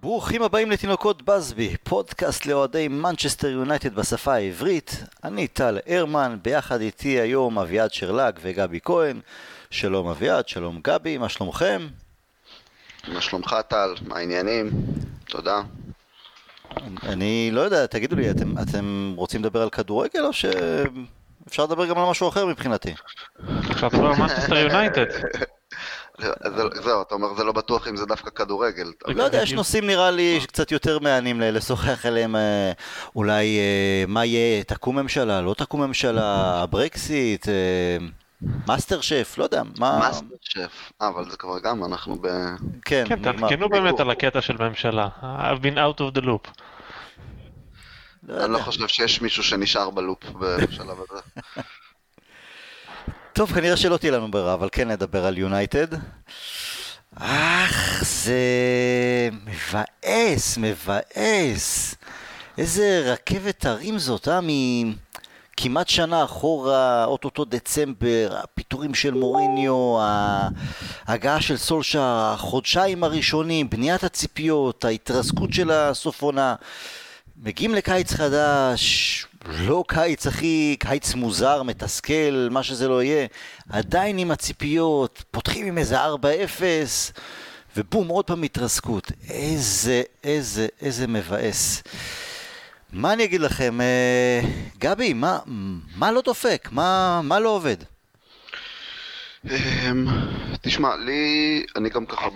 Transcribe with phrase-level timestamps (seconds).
[0.00, 5.04] ברוכים הבאים לתינוקות באזבי, פודקאסט לאוהדי מנצ'סטר יונייטד בשפה העברית.
[5.24, 9.20] אני טל הרמן, ביחד איתי היום אביעד שרלק וגבי כהן.
[9.70, 11.86] שלום אביעד, שלום גבי, מה שלומכם?
[13.08, 13.94] מה שלומך טל?
[14.06, 14.70] מה העניינים?
[15.28, 15.62] תודה.
[17.02, 21.98] אני לא יודע, תגידו לי, אתם, אתם רוצים לדבר על כדורגל או שאפשר לדבר גם
[21.98, 22.94] על משהו אחר מבחינתי?
[23.70, 25.06] אפשר לדבר על מנצ'סטר יונייטד.
[26.84, 28.92] זהו, אתה אומר זה לא בטוח אם זה דווקא כדורגל.
[29.06, 32.72] לא יודע, יש נושאים נראה לי שקצת יותר מעניינים לשוחח עליהם, אה,
[33.16, 37.96] אולי אה, מה יהיה, תקום ממשלה, לא תקום ממשלה, הברקסיט, אה,
[38.68, 39.98] מאסטר שף, לא יודע, מה...
[39.98, 42.26] מאסטר שף, אבל זה כבר גם, אנחנו ב...
[42.84, 45.08] כן, כן, תעדכנו באמת על הקטע של ממשלה.
[45.22, 46.60] I've been out of the loop.
[48.30, 51.20] אני לא חושב שיש מישהו שנשאר ב loop בשלב הזה.
[53.36, 55.86] טוב, כנראה שלא תהיה לנו ברירה, אבל כן נדבר על יונייטד.
[57.14, 58.40] אך, זה
[59.44, 61.94] מבאס, מבאס.
[62.58, 64.40] איזה רכבת הרים זאת, אה?
[64.42, 69.98] מכמעט שנה אחורה, אוטוטו דצמבר, הפיטורים של מוריניו,
[71.06, 76.54] ההגעה של סולשה, החודשיים הראשונים, בניית הציפיות, ההתרסקות של הסוף עונה.
[77.42, 83.26] מגיעים לקיץ חדש, לא קיץ הכי, קיץ מוזר, מתסכל, מה שזה לא יהיה,
[83.68, 86.06] עדיין עם הציפיות, פותחים עם איזה 4-0,
[87.76, 89.12] ובום, עוד פעם התרסקות.
[89.30, 91.82] איזה, איזה, איזה מבאס.
[92.92, 94.40] מה אני אגיד לכם, אה,
[94.78, 95.38] גבי, מה,
[95.96, 96.68] מה לא דופק?
[96.72, 97.76] מה, מה לא עובד?
[99.50, 100.06] אמ,
[100.62, 102.28] תשמע, לי, אני גם ככה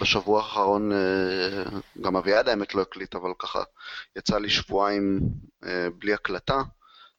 [0.00, 1.64] בשבוע האחרון, אה,
[2.00, 3.62] גם אביעד האמת לא הקליט, אבל ככה
[4.16, 5.20] יצא לי שבועיים
[5.64, 6.62] אה, בלי הקלטה.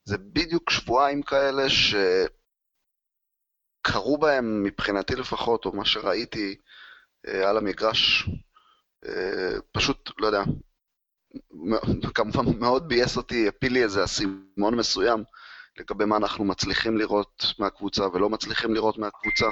[0.03, 2.17] זה בדיוק שבועיים כאלה שקרו
[4.17, 6.55] בהם, מבחינתי לפחות, או מה שראיתי
[7.27, 8.29] אה, על המגרש,
[9.71, 10.43] פשוט, לא יודע,
[12.13, 15.23] כמובן מאוד ביאס אותי, הפיל לי איזה אסימון מסוים.
[15.77, 19.45] לגבי מה אנחנו מצליחים לראות מהקבוצה ולא מצליחים לראות מהקבוצה.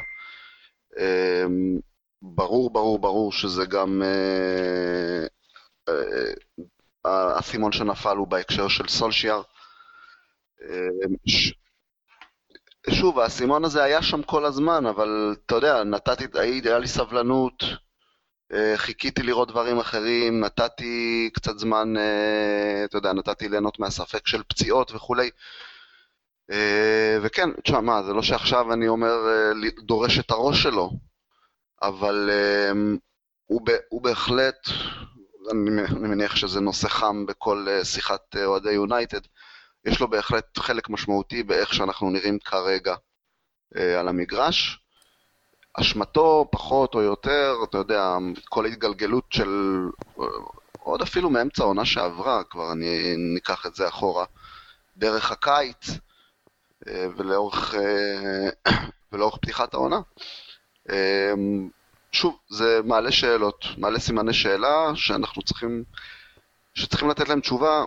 [1.00, 1.79] אמ,
[2.22, 4.01] ברור, ברור, ברור שזה גם...
[4.03, 5.25] אה,
[5.89, 6.33] אה,
[7.06, 9.41] האסימון שנפל הוא בהקשר של סולשיאר.
[10.62, 11.16] אמ,
[12.89, 16.25] שוב, האסימון הזה היה שם כל הזמן, אבל אתה יודע, נתתי,
[16.63, 17.63] היה לי סבלנות,
[18.53, 21.94] אה, חיכיתי לראות דברים אחרים, נתתי קצת זמן,
[22.85, 25.29] אתה יודע, נתתי ליהנות מהספק של פציעות וכולי.
[26.52, 30.92] אה, וכן, תשמע, מה, זה לא שעכשיו אני אומר אה, דורש את הראש שלו,
[31.81, 32.72] אבל אה,
[33.46, 34.68] הוא, הוא בהחלט,
[35.52, 39.22] אני, אני מניח שזה נושא חם בכל שיחת אוהדי יונייטד,
[39.86, 42.96] יש לו בהחלט חלק משמעותי באיך שאנחנו נראים כרגע
[43.75, 44.80] על המגרש.
[45.74, 48.18] אשמתו פחות או יותר, אתה יודע,
[48.50, 49.80] כל ההתגלגלות של,
[50.80, 54.25] עוד אפילו מאמצע העונה שעברה, כבר אני ניקח את זה אחורה,
[54.98, 55.90] דרך הקיץ,
[56.88, 58.73] ולאורך, אה,
[59.11, 59.99] ולאורך פתיחת העונה.
[60.89, 61.33] אה,
[62.11, 65.83] שוב, זה מעלה שאלות, מעלה סימני שאלה שאנחנו צריכים,
[66.73, 67.83] שצריכים לתת להם תשובה.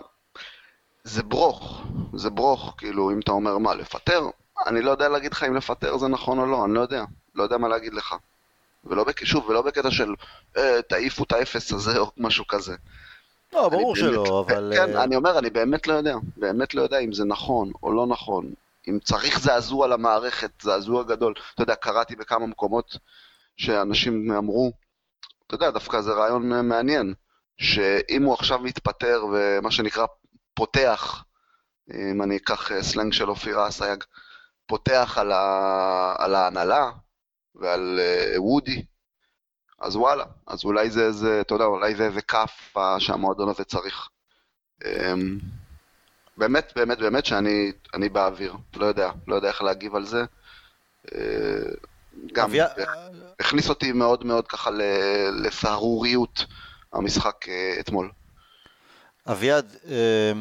[1.03, 4.21] זה ברוך, זה ברוך, כאילו, אם אתה אומר מה, לפטר?
[4.67, 7.03] אני לא יודע להגיד לך אם לפטר זה נכון או לא, אני לא יודע,
[7.35, 8.15] לא יודע מה להגיד לך.
[8.85, 9.25] ולא, בק...
[9.25, 10.13] שוב, ולא בקטע של
[10.57, 12.75] אה, תעיפו את האפס הזה או משהו כזה.
[13.53, 14.73] לא, ברור באמת, שלא, אבל...
[14.75, 18.07] כן, אני אומר, אני באמת לא יודע, באמת לא יודע אם זה נכון או לא
[18.07, 18.53] נכון,
[18.87, 21.33] אם צריך זעזוע למערכת, זעזוע גדול.
[21.53, 22.97] אתה יודע, קראתי בכמה מקומות
[23.57, 24.71] שאנשים אמרו,
[25.47, 27.13] אתה יודע, דווקא זה רעיון מעניין,
[27.57, 30.05] שאם הוא עכשיו מתפטר ומה שנקרא
[30.53, 31.23] פותח,
[31.93, 34.03] אם אני אקח סלנג של אופירה אסייג,
[34.65, 36.15] פותח על, ה...
[36.17, 36.91] על ההנהלה
[37.55, 38.85] ועל uh, וודי,
[39.79, 44.09] אז וואלה, אז אולי זה איזה, אתה יודע, אולי זה איזה כף שהמועדון הזה צריך.
[46.37, 50.23] באמת, באמת, באמת שאני באוויר, לא יודע, לא יודע איך להגיב על זה.
[51.15, 51.19] אה,
[52.33, 52.67] גם אביה...
[53.39, 54.69] הכניס אותי מאוד מאוד ככה
[55.43, 56.45] לסהרוריות
[56.93, 58.11] המשחק אה, אתמול.
[59.27, 60.31] אביעד, אה,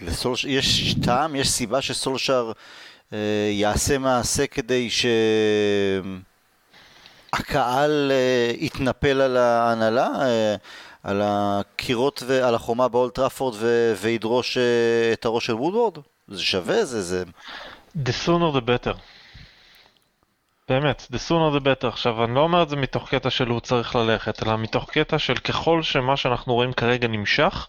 [0.00, 0.44] לסולש...
[0.44, 2.52] יש טעם, יש סיבה שסולשר
[3.50, 4.88] יעשה מעשה כדי
[7.30, 8.12] שהקהל
[8.58, 10.08] יתנפל על ההנהלה?
[11.02, 14.60] על הקירות ועל החומה באולד טראפורד ו- וידרוש אה,
[15.12, 15.98] את הראש של וודוורד?
[16.28, 16.84] זה שווה?
[16.84, 17.24] זה זה...
[17.96, 18.96] The sooner the better.
[20.68, 21.86] באמת, the sooner the better.
[21.86, 25.18] עכשיו, אני לא אומר את זה מתוך קטע של הוא צריך ללכת, אלא מתוך קטע
[25.18, 27.68] של ככל שמה שאנחנו רואים כרגע נמשך,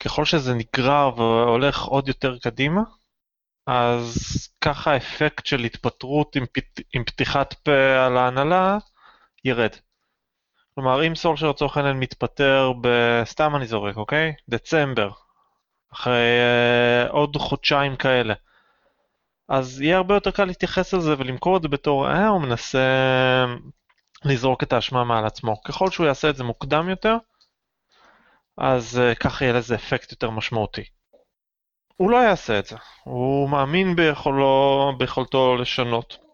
[0.00, 2.80] ככל שזה נגרר והולך עוד יותר קדימה,
[3.66, 6.80] אז ככה האפקט של התפטרות עם, פת...
[6.94, 8.78] עם פתיחת פה על ההנהלה
[9.44, 9.70] ירד.
[10.76, 14.32] כלומר, אם סולשר לצורך העניין מתפטר בסתם אני זורק, אוקיי?
[14.48, 15.10] דצמבר,
[15.92, 18.34] אחרי אה, עוד חודשיים כאלה,
[19.48, 22.78] אז יהיה הרבה יותר קל להתייחס לזה ולמכור את זה בתור, אה, הוא מנסה
[24.24, 25.62] לזרוק את האשמה מעל עצמו.
[25.62, 27.16] ככל שהוא יעשה את זה מוקדם יותר,
[28.58, 30.84] אז uh, ככה יהיה לזה אפקט יותר משמעותי.
[31.96, 36.25] הוא לא יעשה את זה, הוא מאמין ביכולו, ביכולתו לשנות.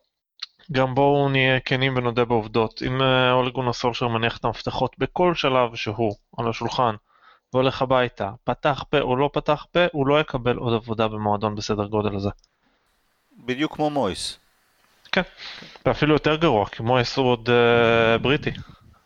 [0.72, 2.82] גם בואו נהיה כנים ונודה בעובדות.
[2.86, 6.94] אם uh, אולגון הסולשר מניח את המפתחות בכל שלב שהוא על השולחן
[7.52, 11.86] והולך הביתה, פתח פה או לא פתח פה, הוא לא יקבל עוד עבודה במועדון בסדר
[11.86, 12.30] גודל הזה.
[13.44, 14.38] בדיוק כמו מויס.
[15.12, 15.22] כן,
[15.86, 18.50] ואפילו יותר גרוע, כי מויס הוא עוד uh, בריטי.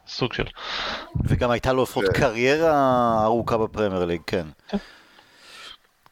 [0.09, 0.45] סוג של.
[1.25, 2.13] וגם הייתה לו לפחות כן.
[2.13, 4.47] קריירה ארוכה בפרמייר ליג, כן.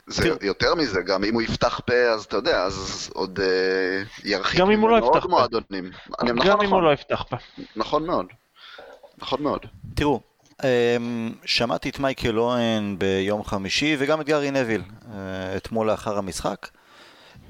[0.06, 0.28] זה.
[0.42, 4.70] יותר מזה, גם אם הוא יפתח פה, אז אתה יודע, אז עוד אה, ירחיק גם
[4.70, 5.30] אם הוא לא ממנו עוד יפתח פה.
[5.30, 5.90] מועדונים.
[6.08, 7.36] נכון, גם אם נכון, הוא לא יפתח פה.
[7.76, 8.26] נכון מאוד.
[9.18, 9.60] נכון מאוד.
[9.94, 10.20] תראו,
[10.64, 14.82] אמ, שמעתי את מייקל אוהן ביום חמישי וגם את גארי נביל
[15.14, 16.68] אה, אתמול לאחר המשחק.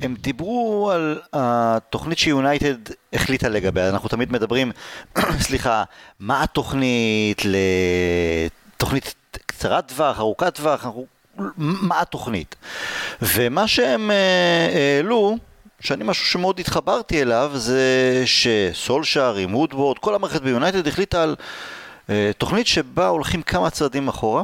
[0.03, 2.77] הם דיברו על התוכנית שיונייטד
[3.13, 4.73] החליטה לגביה, אנחנו תמיד מדברים,
[5.47, 5.85] סליחה,
[6.21, 9.15] מה התוכנית לתוכנית
[9.47, 11.07] קצרת טווח, ארוכת טווח, אנחנו,
[11.57, 12.57] מה התוכנית?
[13.23, 15.37] ומה שהם אה, העלו,
[15.81, 21.37] שאני משהו שמאוד התחברתי אליו, זה שסולשאר עם וודוורד, כל המערכת ביונייטד החליטה על
[22.11, 24.43] אה, תוכנית שבה הולכים כמה צעדים אחורה,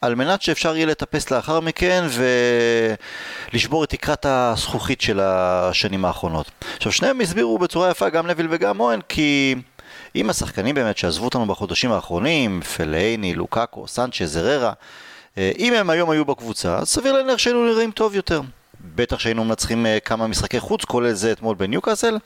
[0.00, 2.04] על מנת שאפשר יהיה לטפס לאחר מכן
[3.52, 6.50] ולשבור את תקרת הזכוכית של השנים האחרונות.
[6.76, 9.54] עכשיו, שניהם הסבירו בצורה יפה, גם נביל וגם אוהן, כי
[10.16, 14.72] אם השחקנים באמת שעזבו אותנו בחודשים האחרונים, פלאיני, לוקאקו, סנצ'ז, זררה,
[15.36, 18.40] אם הם היום היו בקבוצה, אז סביר להניח שהיינו נראים טוב יותר.
[18.94, 22.18] בטח שהיינו מנצחים אה, כמה משחקי חוץ, כולל זה אתמול בניוקאסל,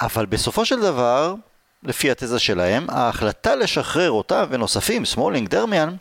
[0.00, 1.34] אבל בסופו של דבר,
[1.82, 5.94] לפי התזה שלהם, ההחלטה לשחרר אותם ונוספים, סמולינג, דרמיאן,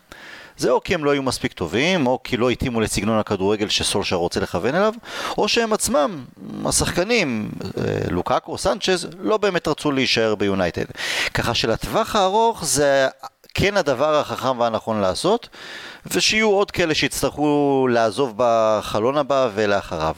[0.57, 4.15] זה או כי הם לא היו מספיק טובים, או כי לא התאימו לסגנון הכדורגל שסולשר
[4.15, 4.93] רוצה לכוון אליו,
[5.37, 6.25] או שהם עצמם,
[6.65, 10.85] השחקנים, אה, לוקאקו, סנצ'ז, לא באמת רצו להישאר ביונייטד.
[11.33, 13.07] ככה שלטווח הארוך זה
[13.55, 15.49] כן הדבר החכם והנכון לעשות,
[16.05, 20.15] ושיהיו עוד כאלה שיצטרכו לעזוב בחלון הבא ולאחריו.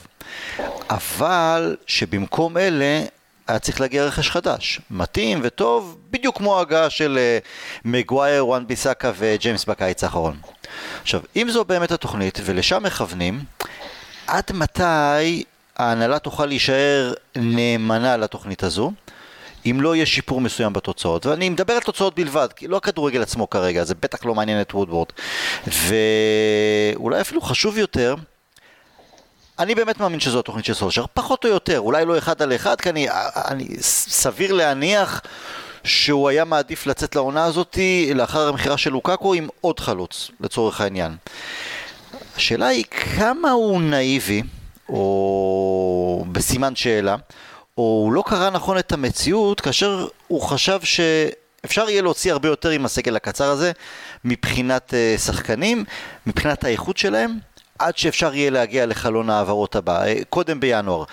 [0.90, 3.04] אבל שבמקום אלה
[3.48, 7.38] היה צריך להגיע רכש חדש, מתאים וטוב, בדיוק כמו ההגעה של אה,
[7.84, 10.36] מגווייר, וואן ביסאקה וג'יימס בקיץ האחרון.
[11.02, 13.40] עכשיו, אם זו באמת התוכנית, ולשם מכוונים,
[14.26, 15.44] עד מתי
[15.76, 18.92] ההנהלה תוכל להישאר נאמנה לתוכנית הזו?
[19.70, 23.50] אם לא יהיה שיפור מסוים בתוצאות, ואני מדבר על תוצאות בלבד, כי לא הכדורגל עצמו
[23.50, 25.08] כרגע, זה בטח לא מעניין את וודוורד.
[25.66, 28.14] ואולי אפילו חשוב יותר,
[29.58, 32.80] אני באמת מאמין שזו התוכנית של סולשר, פחות או יותר, אולי לא אחד על אחד,
[32.80, 35.20] כי אני, אני סביר להניח
[35.84, 37.78] שהוא היה מעדיף לצאת לעונה הזאת
[38.14, 41.16] לאחר המכירה של לוקאקו עם עוד חלוץ, לצורך העניין.
[42.36, 44.42] השאלה היא כמה הוא נאיבי,
[44.88, 47.16] או בסימן שאלה,
[47.78, 52.70] או הוא לא קרא נכון את המציאות כאשר הוא חשב שאפשר יהיה להוציא הרבה יותר
[52.70, 53.72] עם הסגל הקצר הזה
[54.24, 55.84] מבחינת אה, שחקנים,
[56.26, 57.38] מבחינת האיכות שלהם,
[57.78, 61.04] עד שאפשר יהיה להגיע לחלון ההעברות הבא, אה, קודם בינואר.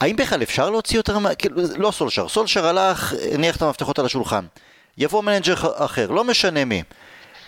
[0.00, 4.44] האם בכלל אפשר להוציא יותר, כאילו, לא סולשר, סולשר הלך, הניח את המפתחות על השולחן.
[4.98, 5.54] יבוא מנג'ר
[5.84, 6.82] אחר, לא משנה מי.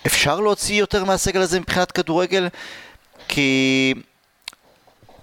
[0.06, 2.48] אפשר להוציא יותר מהסגל הזה מבחינת כדורגל?
[3.28, 3.94] כי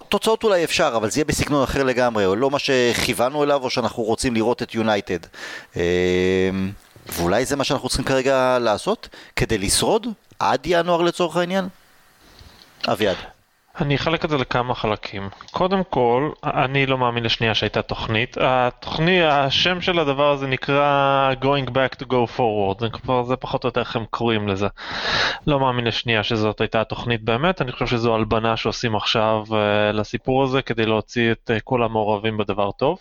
[0.08, 3.70] תוצאות אולי אפשר, אבל זה יהיה בסגנון אחר לגמרי, או לא מה שכיוונו אליו, או
[3.70, 5.18] שאנחנו רוצים לראות את יונייטד.
[5.76, 5.80] אמ,
[7.06, 10.06] ואולי זה מה שאנחנו צריכים כרגע לעשות, כדי לשרוד,
[10.38, 11.68] עד ינואר לצורך העניין?
[12.88, 13.35] אביעד.
[13.80, 15.28] אני אחלק את זה לכמה חלקים.
[15.50, 18.36] קודם כל, אני לא מאמין לשנייה שהייתה תוכנית.
[18.40, 23.64] התוכנית, השם של הדבר הזה נקרא Going Back to Go Forward, זה, כבר, זה פחות
[23.64, 24.66] או יותר איך הם קוראים לזה.
[25.46, 29.52] לא מאמין לשנייה שזאת הייתה התוכנית באמת, אני חושב שזו הלבנה שעושים עכשיו uh,
[29.92, 32.98] לסיפור הזה כדי להוציא את uh, כל המעורבים בדבר טוב.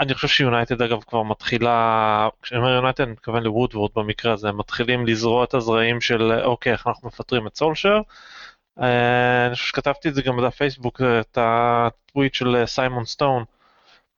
[0.00, 4.58] אני חושב שיונייטד אגב כבר מתחילה, כשאני אומר יונייטד אני מתכוון לוודוורד במקרה הזה, הם
[4.58, 8.00] מתחילים לזרוע את הזרעים של אוקיי, איך אנחנו מפטרים את סולשר.
[8.82, 13.44] אה, אני חושב שכתבתי את זה גם בדף פייסבוק, את הטוויט של אה, סיימון סטון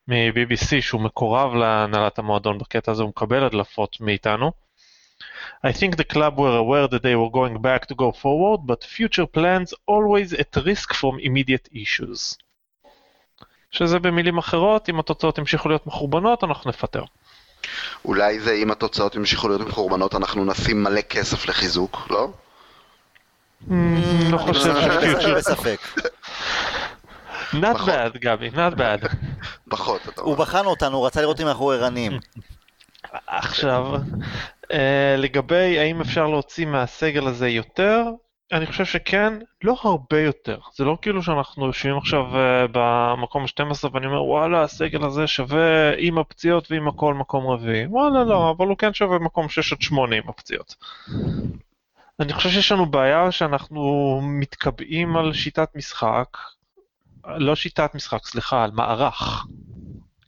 [0.09, 4.53] מ-BBC, שהוא מקורב להנהלת המועדון בקטע הזה, הוא מקבל הדלפות מאיתנו.
[5.67, 8.85] I think the club were aware that they were going back to go forward, but
[8.85, 12.37] future plans always at risk from immediate issues.
[13.71, 17.05] שזה במילים אחרות, אם התוצאות ימשיכו להיות מחורבנות, אנחנו נפטר.
[18.05, 22.29] אולי זה אם התוצאות ימשיכו להיות מחורבנות, אנחנו נשים מלא כסף לחיזוק, לא?
[24.31, 25.35] לא חושב אני שפיוטר...
[25.35, 25.81] בספק.
[27.53, 29.09] Not bad, גבי, not bad.
[29.71, 30.45] פחות, אתה הוא אומר.
[30.45, 32.19] בחן אותנו, הוא רצה לראות אם אנחנו ערניים.
[33.27, 33.95] עכשיו,
[34.73, 38.03] אה, לגבי האם אפשר להוציא מהסגל הזה יותר,
[38.53, 39.33] אני חושב שכן,
[39.65, 40.59] לא הרבה יותר.
[40.75, 45.97] זה לא כאילו שאנחנו יושבים עכשיו uh, במקום ה-12 ואני אומר וואלה הסגל הזה שווה
[45.99, 47.87] עם הפציעות ועם הכל מקום רביעי.
[47.87, 50.75] וואלה לא, אבל הוא כן שווה מקום 6 עד 8 עם הפציעות.
[52.21, 56.37] אני חושב שיש לנו בעיה שאנחנו מתקבעים על שיטת משחק,
[57.27, 59.47] לא שיטת משחק, סליחה, על מערך.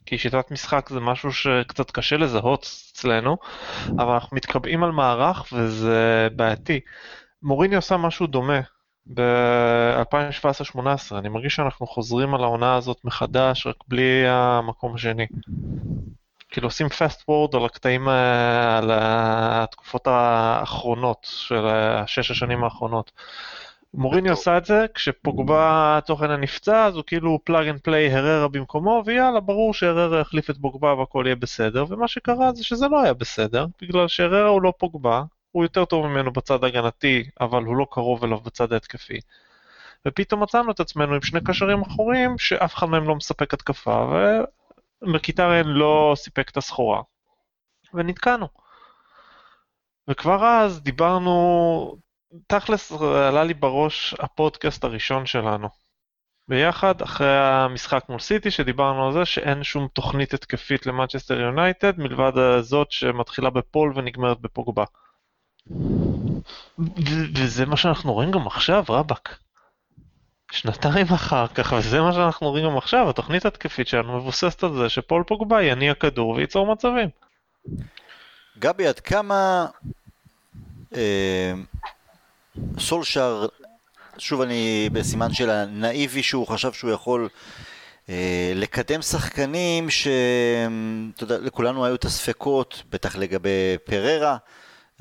[0.05, 3.37] כי שיטת משחק זה משהו שקצת קשה לזהות אצלנו,
[3.87, 6.79] אבל אנחנו מתקבעים על מערך וזה בעייתי.
[7.43, 8.59] מוריניו עושה משהו דומה
[9.13, 15.25] ב-2017-2018, אני מרגיש שאנחנו חוזרים על העונה הזאת מחדש, רק בלי המקום השני.
[16.53, 23.11] כאילו עושים fast forward על הקטעים, אה, על התקופות האחרונות של השש השנים האחרונות.
[23.93, 29.03] מוריניו עושה את זה, כשפוגבה תוכן הנפצע, אז הוא כאילו plug and play הררה במקומו,
[29.05, 33.13] ויאללה, ברור שהררה יחליף את פוגבה והכל יהיה בסדר, ומה שקרה זה שזה לא היה
[33.13, 37.87] בסדר, בגלל שהררה הוא לא פוגבה, הוא יותר טוב ממנו בצד ההגנתי, אבל הוא לא
[37.91, 39.19] קרוב אליו בצד ההתקפי.
[40.07, 44.05] ופתאום מצאנו את עצמנו עם שני קשרים אחורים, שאף אחד מהם לא מספק התקפה,
[45.03, 47.01] ומחיטריאן לא סיפק את הסחורה.
[47.93, 48.47] ונתקענו.
[50.07, 51.97] וכבר אז דיברנו,
[52.47, 55.69] תכלס עלה לי בראש הפודקאסט הראשון שלנו.
[56.47, 62.31] ביחד, אחרי המשחק מול סיטי, שדיברנו על זה שאין שום תוכנית התקפית למנצ'סטר יונייטד, מלבד
[62.61, 64.83] זאת שמתחילה בפול ונגמרת בפוגבה.
[67.35, 69.39] וזה מה שאנחנו רואים גם עכשיו, רבאק.
[70.53, 74.89] שנתיים אחר כך, וזה מה שאנחנו רואים גם עכשיו, התוכנית התקפית שלנו מבוססת על זה
[74.89, 77.09] שפול פוגבה יניע כדור וייצור מצבים.
[78.59, 79.65] גבי, עד כמה
[80.95, 81.53] אה,
[82.79, 83.45] סולשר,
[84.17, 87.29] שוב אני בסימן של הנאיבי שהוא חשב שהוא יכול
[88.09, 94.37] אה, לקדם שחקנים שאתה יודע, לכולנו היו את הספקות, בטח לגבי פררה.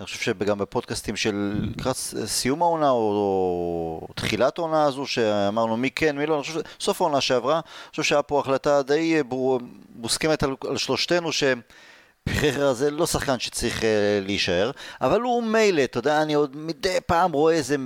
[0.03, 5.91] אני חושב שגם בפודקאסטים של לקראת סיום העונה או, או תחילת העונה הזו שאמרנו מי
[5.91, 9.21] כן מי לא, אני חושב שסוף העונה שעברה, אני חושב שהיה פה החלטה די
[9.97, 13.85] מוסכמת על, על שלושתנו שפררה זה לא שחקן שצריך uh,
[14.27, 17.77] להישאר, אבל הוא מילא, אתה יודע, אני עוד מדי פעם רואה איזה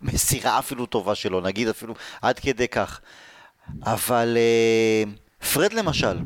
[0.00, 3.00] מסירה אפילו טובה שלו, נגיד אפילו עד כדי כך.
[3.82, 6.18] אבל uh, פרד למשל,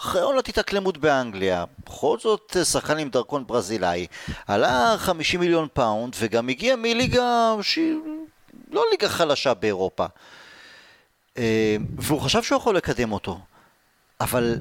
[0.00, 4.06] אחרי עונת התאקלמות באנגליה, בכל זאת אה, שחקן עם דרכון ברזילאי,
[4.46, 7.94] עלה 50 מיליון פאונד וגם הגיע מליגה שהיא
[8.70, 10.06] לא ליגה חלשה באירופה.
[11.38, 13.38] אה, והוא חשב שהוא יכול לקדם אותו.
[14.20, 14.58] אבל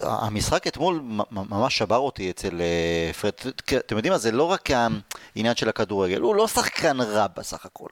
[0.00, 3.32] המשחק אתמול ממש שבר אותי אצל אה, פרד,
[3.78, 7.88] אתם יודעים מה, זה לא רק העניין של הכדורגל, הוא לא שחקן רע בסך הכל,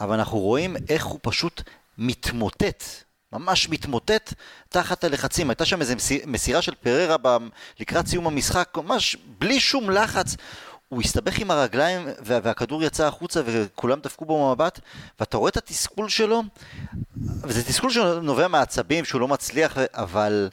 [0.00, 1.62] אבל אנחנו רואים איך הוא פשוט
[1.98, 2.84] מתמוטט
[3.32, 4.34] ממש מתמוטט
[4.68, 5.50] תחת הלחצים.
[5.50, 5.94] הייתה שם איזו
[6.26, 7.36] מסירה של פררה ב...
[7.80, 10.36] לקראת סיום המשחק, ממש בלי שום לחץ.
[10.88, 14.80] הוא הסתבך עם הרגליים והכדור יצא החוצה וכולם דפקו בו מבט
[15.20, 16.42] ואתה רואה את התסכול שלו
[17.42, 20.48] וזה תסכול שנובע מהעצבים שהוא לא מצליח אבל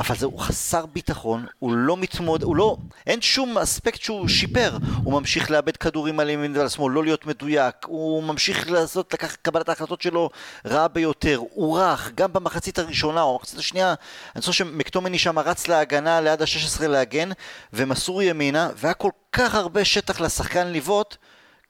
[0.00, 2.76] אבל זה, הוא חסר ביטחון, הוא לא מתמוד, הוא לא,
[3.06, 4.76] אין שום אספקט שהוא שיפר.
[5.04, 9.34] הוא ממשיך לאבד כדורים על ימין ועל שמאל, לא להיות מדויק, הוא ממשיך לעשות, לקח
[9.34, 10.30] קבלת ההחלטות שלו
[10.66, 13.94] רע ביותר, הוא רך, גם במחצית הראשונה או במחצית השנייה,
[14.36, 17.30] אני חושב שמקטומני שם רץ להגנה ליד ה-16 להגן,
[17.72, 21.16] ומסור ימינה, והיה כל כך הרבה שטח לשחקן לבעוט,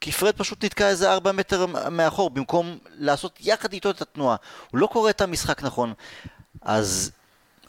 [0.01, 4.35] כי פרד פשוט נתקע איזה 4 מטר מאחור, במקום לעשות יחד איתו את התנועה.
[4.71, 5.93] הוא לא קורא את המשחק נכון.
[6.61, 7.11] אז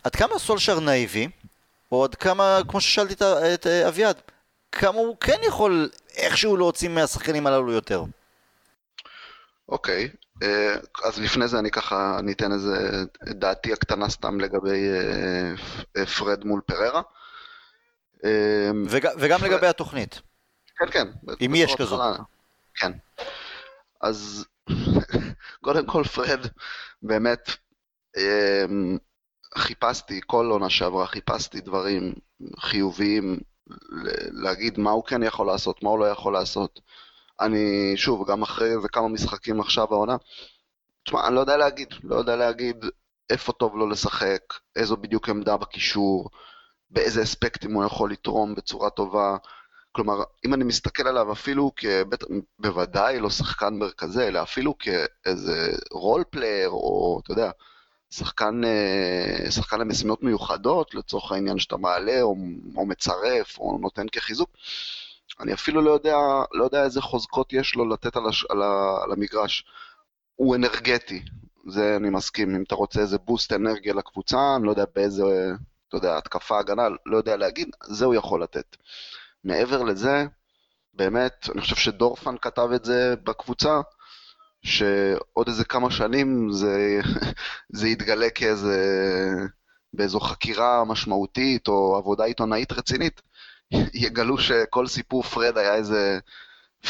[0.05, 1.29] עד כמה סולשר נאיבי,
[1.93, 3.23] או עד כמה, כמו ששאלתי את,
[3.55, 4.17] את אה, אביעד,
[4.73, 8.05] כמה הוא כן יכול איכשהו להוציא מהשחקנים הללו יותר.
[9.69, 10.45] אוקיי, okay.
[10.47, 14.89] אה, אז לפני זה אני ככה, אני אתן איזה דעתי הקטנה סתם לגבי
[15.97, 17.03] אה, פרד מול פררה.
[18.87, 19.51] וג, וגם פרד...
[19.51, 20.21] לגבי התוכנית.
[20.77, 21.09] כן, כן.
[21.45, 22.21] אם יש כזאת.
[22.75, 22.93] כן.
[24.01, 24.45] אז
[25.65, 26.47] קודם כל פרד,
[27.03, 27.51] באמת,
[29.59, 32.13] חיפשתי, כל עונה שעברה חיפשתי דברים
[32.61, 33.41] חיוביים,
[34.33, 36.81] להגיד מה הוא כן יכול לעשות, מה הוא לא יכול לעשות.
[37.41, 40.17] אני, שוב, גם אחרי איזה כמה משחקים עכשיו העונה,
[41.05, 42.85] תשמע, אני לא יודע להגיד, לא יודע להגיד
[43.31, 44.41] איפה טוב לו לשחק,
[44.77, 46.31] איזו בדיוק עמדה בקישור,
[46.91, 49.37] באיזה אספקטים הוא יכול לתרום בצורה טובה.
[49.93, 52.25] כלומר, אם אני מסתכל עליו אפילו כבט...
[52.59, 57.51] בוודאי לא שחקן מרכזי, אלא אפילו כאיזה role player, או אתה יודע,
[58.12, 62.37] שחקן, אה, שחקן למשימות מיוחדות, לצורך העניין שאתה מעלה או,
[62.76, 64.50] או מצרף או נותן כחיזוק.
[65.40, 66.16] אני אפילו לא יודע,
[66.52, 69.64] לא יודע איזה חוזקות יש לו לתת על, הש, על, ה, על המגרש.
[70.37, 71.23] הוא אנרגטי,
[71.69, 72.54] זה אני מסכים.
[72.54, 75.23] אם אתה רוצה איזה boost אנרגיה לקבוצה, אני לא יודע באיזה,
[75.88, 78.76] אתה יודע, התקפה, הגנה, לא יודע להגיד, זה הוא יכול לתת.
[79.45, 80.26] מעבר לזה,
[80.95, 83.81] באמת, אני חושב שדורפן כתב את זה בקבוצה,
[84.62, 87.00] שעוד איזה כמה שנים זה,
[87.78, 88.78] זה יתגלה כאיזה,
[89.92, 93.23] באיזו חקירה משמעותית או עבודה עיתונאית רצינית,
[94.04, 96.19] יגלו שכל סיפור פרד היה איזה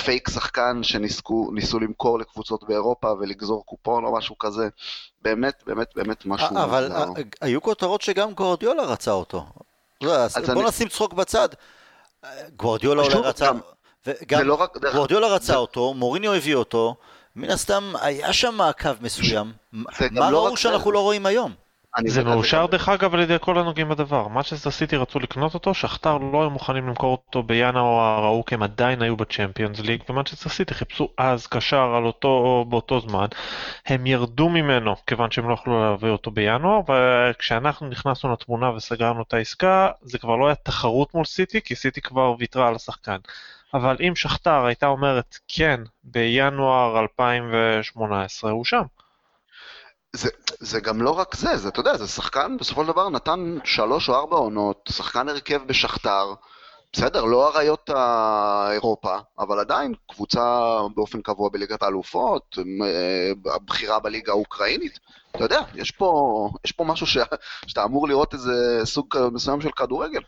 [0.04, 4.68] פייק שחקן שניסו למכור לקבוצות באירופה ולגזור קופון או משהו כזה.
[5.22, 6.56] באמת, באמת, באמת משהו...
[6.56, 6.92] אבל
[7.40, 9.46] היו כותרות שגם גורדיולה רצה אותו.
[10.54, 11.48] בוא נשים צחוק בצד.
[12.56, 13.50] גורדיולה אולי רצה...
[14.06, 15.56] וגם לא רק, גורדיולה רצה זה...
[15.56, 16.96] אותו, מוריניו הביא אותו,
[17.36, 19.52] מן הסתם היה שם מעקב מסוים.
[20.10, 20.94] מה לא ראו שאנחנו זה...
[20.94, 21.52] לא רואים היום?
[22.06, 24.28] זה מאושר דרך אגב על ידי כל הנוגעים בדבר.
[24.28, 28.62] מצ'סטר סיטי רצו לקנות אותו, שכתר לא היו מוכנים למכור אותו בינואר, ראו כי הם
[28.62, 33.26] עדיין היו בצ'מפיונס ליג, ומצ'סטר סיטי חיפשו אז קשר על אותו, באותו זמן.
[33.86, 39.34] הם ירדו ממנו כיוון שהם לא יכלו להביא אותו בינואר, וכשאנחנו נכנסנו לתמונה וסגרנו את
[39.34, 43.16] העסקה, זה כבר לא היה תחרות מול סיטי, כי סיטי כבר ויתרה על השחקן.
[43.74, 48.82] אבל אם שכתר הייתה אומרת כן בינואר 2018, הוא שם.
[50.16, 50.28] זה,
[50.60, 54.08] זה גם לא רק זה, זה, אתה יודע, זה שחקן בסופו של דבר נתן שלוש
[54.08, 56.34] או ארבע עונות, שחקן הרכב בשכתר,
[56.92, 64.98] בסדר, לא אריות האירופה, אבל עדיין קבוצה באופן קבוע בליגת האלופות, אה, הבחירה בליגה האוקראינית,
[65.30, 67.18] אתה יודע, יש פה, יש פה משהו ש,
[67.66, 70.20] שאתה אמור לראות איזה סוג מסוים של כדורגל,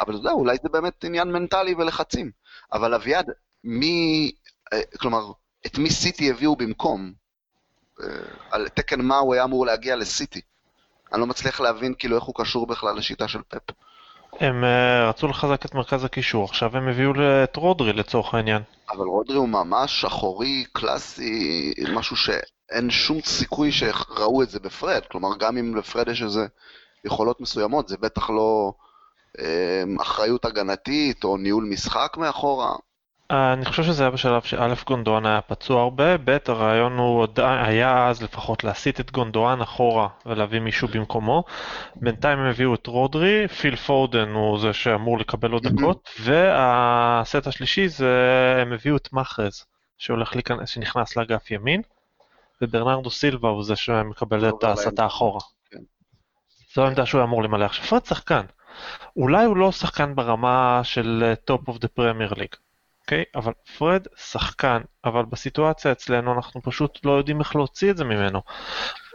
[0.00, 2.30] אבל אתה יודע, אולי זה באמת עניין מנטלי ולחצים.
[2.72, 3.26] אבל אביעד,
[3.64, 4.30] מי,
[4.72, 5.32] אה, כלומר,
[5.66, 7.12] את מי סיטי הביאו במקום?
[8.02, 8.06] אה,
[8.50, 10.40] על תקן מה הוא היה אמור להגיע לסיטי?
[11.12, 13.74] אני לא מצליח להבין כאילו איך הוא קשור בכלל לשיטה של פפ.
[14.40, 17.12] הם uh, רצו לחזק את מרכז הקישור, עכשיו הם הביאו
[17.44, 18.62] את רודרי לצורך העניין.
[18.90, 25.02] אבל רודרי הוא ממש אחורי, קלאסי, משהו שאין שום סיכוי שראו את זה בפרד.
[25.10, 26.46] כלומר, גם אם לפרד יש איזה
[27.04, 28.72] יכולות מסוימות, זה בטח לא
[30.00, 32.74] אחריות הגנתית או ניהול משחק מאחורה?
[33.30, 38.08] אני חושב שזה היה בשלב שא' גונדואן היה פצוע הרבה, ב' הרעיון הוא עוד היה
[38.08, 41.44] אז לפחות להסיט את גונדואן אחורה ולהביא מישהו במקומו.
[41.96, 47.88] בינתיים הם הביאו את רודרי, פיל פורדן הוא זה שאמור לקבל עוד דקות, והסט השלישי
[47.88, 48.14] זה
[48.62, 49.12] הם הביאו את
[50.34, 51.82] להיכנס, שנכנס לאגף ימין,
[52.62, 55.40] וברנרדו סילבה הוא זה שמקבל את ההסטה אחורה.
[55.70, 55.78] כן.
[56.74, 57.64] זו העמדה שהוא אמור למלא.
[57.64, 58.44] עכשיו פרד שחקן.
[59.16, 62.54] אולי הוא לא שחקן ברמה של top of the Premier League,
[63.00, 63.24] אוקיי?
[63.34, 68.42] אבל פרד שחקן, אבל בסיטואציה אצלנו אנחנו פשוט לא יודעים איך להוציא את זה ממנו.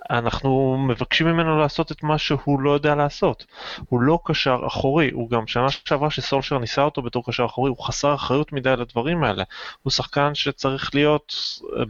[0.09, 3.45] אנחנו מבקשים ממנו לעשות את מה שהוא לא יודע לעשות.
[3.89, 7.85] הוא לא קשר אחורי, הוא גם שנה שעברה שסולשר ניסה אותו בתור קשר אחורי, הוא
[7.85, 9.43] חסר אחריות מדי לדברים האלה.
[9.83, 11.33] הוא שחקן שצריך להיות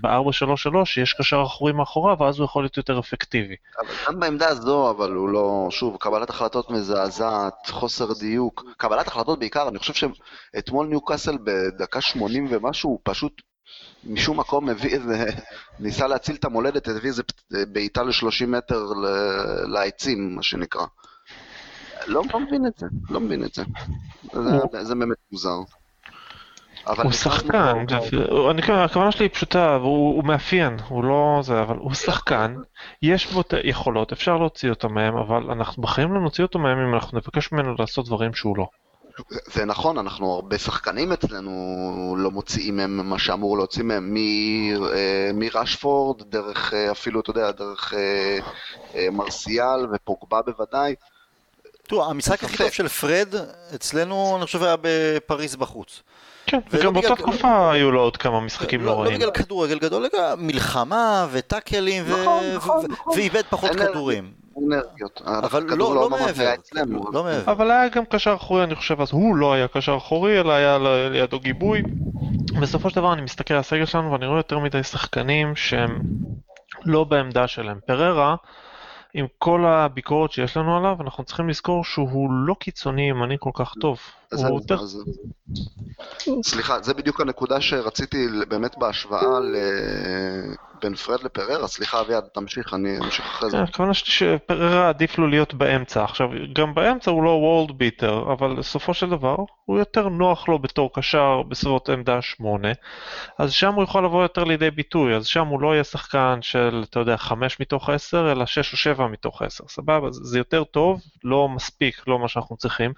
[0.02, 3.56] ב-4-3-3, שיש קשר אחורי מאחוריו, ואז הוא יכול להיות יותר אפקטיבי.
[3.80, 8.64] אבל גם בעמדה הזו, אבל הוא לא, שוב, קבלת החלטות מזעזעת, חוסר דיוק.
[8.78, 13.42] קבלת החלטות בעיקר, אני חושב שאתמול ניוקאסל בדקה 80 ומשהו, הוא פשוט
[14.04, 15.26] משום מקום הביא איזה,
[15.80, 18.84] ניסה להציל את המולדת, הביא איזה בעיטה ל-30 מטר
[19.68, 20.86] לעצים, מה שנקרא.
[22.08, 23.64] לא, לא מבין את זה, לא מבין את זה.
[24.34, 25.58] זה, זה באמת מוזר.
[27.04, 27.86] הוא שחקן,
[28.74, 32.56] הכוונה שלי היא פשוטה, הוא מאפיין, הוא לא זה, אבל הוא שחקן,
[33.02, 36.78] יש בו את היכולות, אפשר להוציא אותו מהם, אבל אנחנו בחיים לא נוציא אותו מהם
[36.78, 38.68] אם אנחנו נבקש ממנו לעשות דברים שהוא לא.
[39.54, 46.22] זה נכון, אנחנו הרבה שחקנים אצלנו לא מוציאים מהם מה שאמור להוציא מהם, אה, מרשפורד,
[46.30, 47.94] דרך אה, אפילו, אתה יודע, דרך
[48.96, 50.96] אה, מרסיאל ופוגבה בוודאי.
[51.88, 53.36] תראו, המשחק הכי טוב של פרד
[53.76, 56.02] אצלנו, אני חושב, היה בפריז בחוץ.
[56.46, 59.12] כן, וגם באותה תקופה היו לו עוד כמה משחקים לא, לא רעים.
[59.12, 63.14] לא בגלל כדורגל גדול, אלא מלחמה וטאקלים, נכון, נכון, נכון.
[63.18, 64.43] ואיבד פחות כדורים.
[64.58, 65.22] אנרגיות.
[65.26, 66.54] אבל לא, לא מעבר.
[67.14, 67.52] לא מעבר.
[67.52, 70.78] אבל היה גם קשר אחורי, אני חושב, אז הוא לא היה קשר אחורי, אלא היה
[71.12, 71.82] לידו גיבוי.
[72.62, 76.00] בסופו של דבר אני מסתכל על הסגל שלנו ואני רואה יותר מדי שחקנים שהם
[76.86, 77.80] לא בעמדה שלהם.
[77.88, 78.36] פררה,
[79.14, 83.74] עם כל הביקורת שיש לנו עליו, אנחנו צריכים לזכור שהוא לא קיצוני ימני כל כך
[83.82, 84.00] טוב.
[84.42, 84.80] יותר...
[84.80, 85.04] אז...
[86.44, 89.56] סליחה, זה בדיוק הנקודה שרציתי באמת בהשוואה ל...
[90.84, 93.62] בין פרד לפררה, סליחה אביעד, תמשיך, אני אמשיך אחרי זה.
[93.62, 96.04] הכוונה שלי שפררה עדיף לו להיות באמצע.
[96.04, 100.60] עכשיו, גם באמצע הוא לא וולד ביטר, אבל בסופו של דבר הוא יותר נוח לו
[100.60, 102.68] בתור קשר בסביבות עמדה 8,
[103.38, 106.84] אז שם הוא יכול לבוא יותר לידי ביטוי, אז שם הוא לא יהיה שחקן של,
[106.90, 110.08] אתה יודע, 5 מתוך 10, אלא 6 או 7 מתוך 10, סבבה?
[110.12, 112.94] זה יותר טוב, לא מספיק, לא מה שאנחנו צריכים.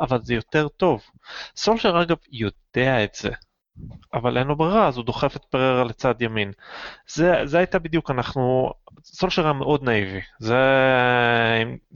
[0.00, 1.02] אבל זה יותר טוב.
[1.56, 3.30] סולשר אגב יודע את זה.
[4.14, 6.52] אבל אין לו ברירה, אז הוא דוחף את פררה לצד ימין.
[7.08, 8.72] זה, זה הייתה בדיוק, אנחנו,
[9.04, 10.20] סולשר היה מאוד נאיבי.
[10.38, 10.56] זה,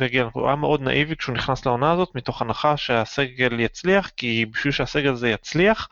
[0.01, 4.73] נגיד, הוא היה מאוד נאיבי כשהוא נכנס לעונה הזאת, מתוך הנחה שהסגל יצליח, כי בשביל
[4.73, 5.89] שהסגל הזה יצליח,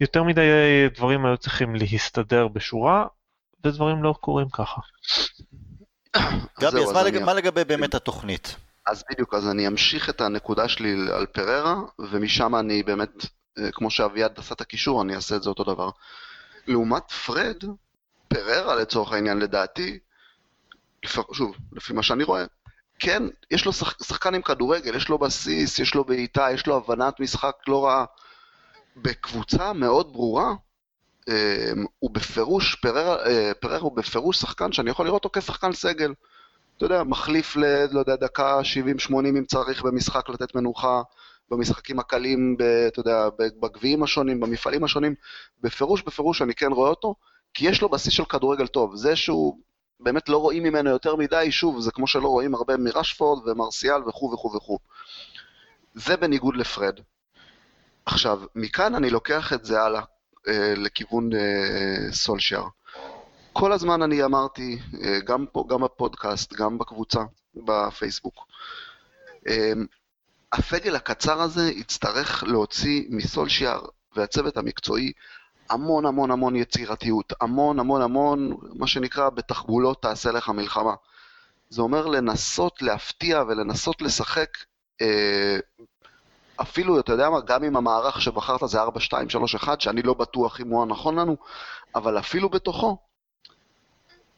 [0.00, 0.42] יותר מדי
[0.94, 3.06] דברים היו צריכים להסתדר בשורה,
[3.64, 4.80] ודברים לא קורים ככה.
[6.60, 7.18] גבי, אז מה, לג...
[7.18, 8.56] מה לגבי באמת התוכנית?
[8.90, 13.26] אז בדיוק, אז אני אמשיך את הנקודה שלי על פררה, ומשם אני באמת
[13.58, 15.90] אה, כמו שאביעד עשה את הקישור, אני אעשה את זה אותו דבר.
[16.66, 17.64] לעומת פרד,
[18.28, 19.98] פררה לצורך העניין לדעתי,
[21.32, 22.44] שוב, לפי מה שאני רואה,
[22.98, 26.76] כן, יש לו שח, שחקן עם כדורגל, יש לו בסיס, יש לו בעיטה, יש לו
[26.76, 28.04] הבנת משחק לא רעה.
[28.96, 30.54] בקבוצה מאוד ברורה,
[31.28, 36.12] אה, הוא בפירוש, פררה, אה, פררה הוא בפירוש שחקן שאני יכול לראות אותו כשחקן סגל.
[36.80, 37.64] אתה יודע, מחליף ל...
[37.90, 38.60] לא יודע, דקה
[39.08, 41.02] 70-80 אם צריך במשחק לתת מנוחה,
[41.50, 45.14] במשחקים הקלים, ב, אתה יודע, בגביעים השונים, במפעלים השונים,
[45.60, 47.14] בפירוש, בפירוש אני כן רואה אותו,
[47.54, 48.96] כי יש לו בסיס של כדורגל טוב.
[48.96, 49.58] זה שהוא,
[50.00, 54.32] באמת לא רואים ממנו יותר מדי, שוב, זה כמו שלא רואים הרבה מרשפורד ומרסיאל וכו'
[54.32, 54.78] וכו' וכו'.
[55.94, 57.00] זה בניגוד לפרד.
[58.06, 60.02] עכשיו, מכאן אני לוקח את זה הלאה,
[60.48, 62.62] אה, לכיוון אה, סולשייר.
[63.52, 67.20] כל הזמן אני אמרתי, אה, גם פה, גם בפודקאסט, גם בקבוצה,
[67.54, 68.46] בפייסבוק,
[69.48, 69.72] אה,
[70.52, 73.80] הסגל הקצר הזה יצטרך להוציא מסולשיאר
[74.16, 75.12] והצוות המקצועי
[75.70, 80.94] המון המון המון יצירתיות, המון המון המון, מה שנקרא בתחבולות תעשה לך מלחמה.
[81.68, 84.48] זה אומר לנסות להפתיע ולנסות לשחק,
[85.00, 85.58] אה,
[86.60, 90.14] אפילו, אתה יודע מה, גם אם המערך שבחרת זה 4, 2, 3, 1, שאני לא
[90.14, 91.36] בטוח אם הוא הנכון לנו,
[91.94, 92.98] אבל אפילו בתוכו,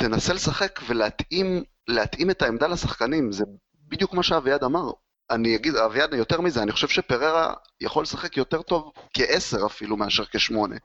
[0.02, 3.44] תנסה לשחק ולהתאים להתאים את העמדה לשחקנים, זה
[3.88, 4.90] בדיוק מה שאביעד אמר,
[5.30, 10.24] אני אגיד, אביעד, יותר מזה, אני חושב שפררה יכול לשחק יותר טוב כעשר אפילו מאשר
[10.24, 10.76] כשמונה.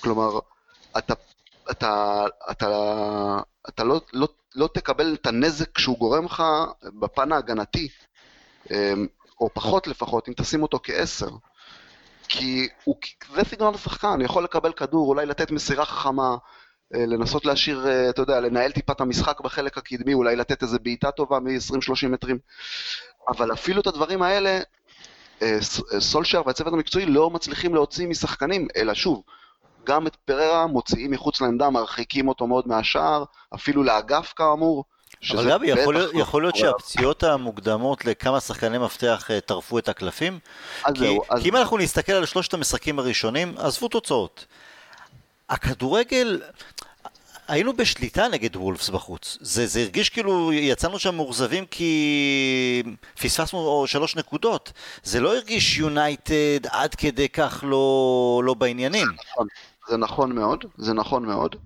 [0.00, 0.38] כלומר,
[0.98, 1.14] אתה,
[1.70, 2.68] אתה, אתה,
[3.68, 6.42] אתה לא, לא, לא תקבל את הנזק שהוא גורם לך
[7.00, 7.88] בפן ההגנתי,
[8.70, 9.06] אמ,
[9.40, 11.30] או פחות לפחות, אם תשים אותו כעשר.
[12.28, 12.96] כי הוא,
[13.34, 16.36] זה סגנון השחקן, יכול לקבל כדור, אולי לתת מסירה חכמה,
[16.94, 21.10] לנסות להשאיר, אה, אתה יודע, לנהל טיפה את המשחק בחלק הקדמי, אולי לתת איזה בעיטה
[21.10, 22.38] טובה מ-20-30 מטרים.
[23.28, 24.60] אבל אפילו את הדברים האלה,
[25.42, 25.58] אה,
[25.94, 29.22] אה, סולשר והצוות המקצועי לא מצליחים להוציא משחקנים, אלא שוב,
[29.84, 34.84] גם את פררה מוציאים מחוץ לעמדה, מרחיקים אותו מאוד מהשער, אפילו לאגף כאמור.
[35.30, 40.38] אבל גבי, יכול, לא יכול להיות שהפציעות המוקדמות לכמה שחקני מפתח אה, טרפו את הקלפים?
[40.84, 41.42] כי, זהו, אז...
[41.42, 44.46] כי אם אנחנו נסתכל על שלושת המשחקים הראשונים, עזבו תוצאות.
[45.48, 46.40] הכדורגל,
[47.48, 49.38] היינו בשליטה נגד וולפס בחוץ.
[49.40, 52.82] זה, זה הרגיש כאילו יצאנו שם מאוכזבים כי
[53.20, 54.72] פספסנו שלוש נקודות.
[55.02, 59.06] זה לא הרגיש יונייטד עד כדי כך לא, לא בעניינים.
[59.06, 59.46] זה נכון,
[59.88, 61.56] זה נכון מאוד, זה נכון מאוד.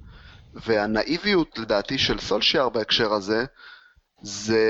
[0.55, 3.45] והנאיביות לדעתי של סולשיאר בהקשר הזה,
[4.23, 4.65] זה...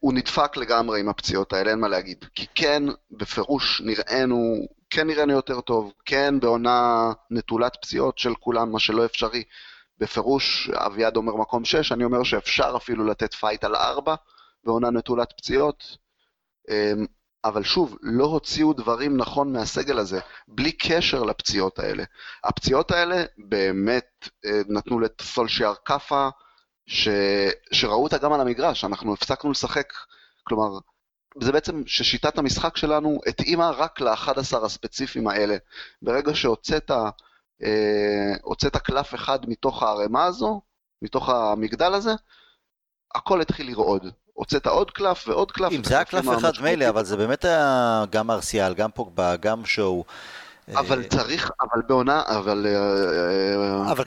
[0.00, 2.24] הוא נדפק לגמרי עם הפציעות האלה, אין מה להגיד.
[2.34, 8.78] כי כן, בפירוש נראינו, כן נראינו יותר טוב, כן בעונה נטולת פציעות של כולם, מה
[8.78, 9.44] שלא אפשרי.
[9.98, 14.14] בפירוש, אביעד אומר מקום 6, אני אומר שאפשר אפילו לתת fight על 4
[14.64, 15.96] בעונה נטולת פציעות.
[16.70, 17.06] אמ,
[17.44, 22.04] אבל שוב, לא הוציאו דברים נכון מהסגל הזה, בלי קשר לפציעות האלה.
[22.44, 26.28] הפציעות האלה באמת אה, נתנו לסולשיאר כאפה,
[26.86, 27.08] ש...
[27.72, 29.92] שראו אותה גם על המגרש, אנחנו הפסקנו לשחק,
[30.44, 30.78] כלומר,
[31.40, 35.56] זה בעצם ששיטת המשחק שלנו התאימה רק ל-11 הספציפיים האלה.
[36.02, 36.90] ברגע שהוצאת
[37.62, 40.60] אה, הוצאת קלף אחד מתוך הערימה הזו,
[41.02, 42.12] מתוך המגדל הזה,
[43.14, 44.06] הכל התחיל לרעוד.
[44.32, 45.72] הוצאת עוד קלף ועוד קלף.
[45.72, 49.64] אם זה היה קלף אחד מילא, אבל זה באמת היה גם ארסיאל, גם פוגבה, גם
[49.64, 50.04] שואו.
[50.76, 52.66] אבל צריך, אבל בעונה, אבל...
[52.66, 54.04] אה, אבל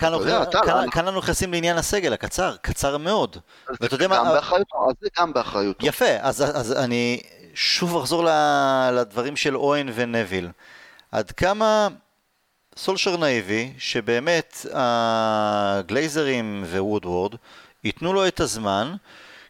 [0.91, 3.37] כאן אנחנו נכנסים לעניין הסגל הקצר, קצר מאוד.
[3.81, 4.17] ואתה יודע מה...
[4.17, 5.87] גם באחריותו, אז זה גם באחריותו.
[5.87, 7.21] יפה, אז אני
[7.53, 8.27] שוב אחזור
[8.93, 10.49] לדברים של אוהן ונביל.
[11.11, 11.87] עד כמה
[12.77, 17.35] סולשר נאיבי, שבאמת הגלייזרים ווודוורד
[17.83, 18.95] ייתנו לו את הזמן,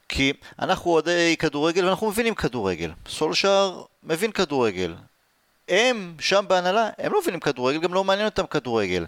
[0.09, 2.91] כי אנחנו אוהדי כדורגל ואנחנו מבינים כדורגל.
[3.07, 4.95] סולשר מבין כדורגל.
[5.69, 9.05] הם שם בהנהלה, הם לא מבינים כדורגל, גם לא מעניין אותם כדורגל.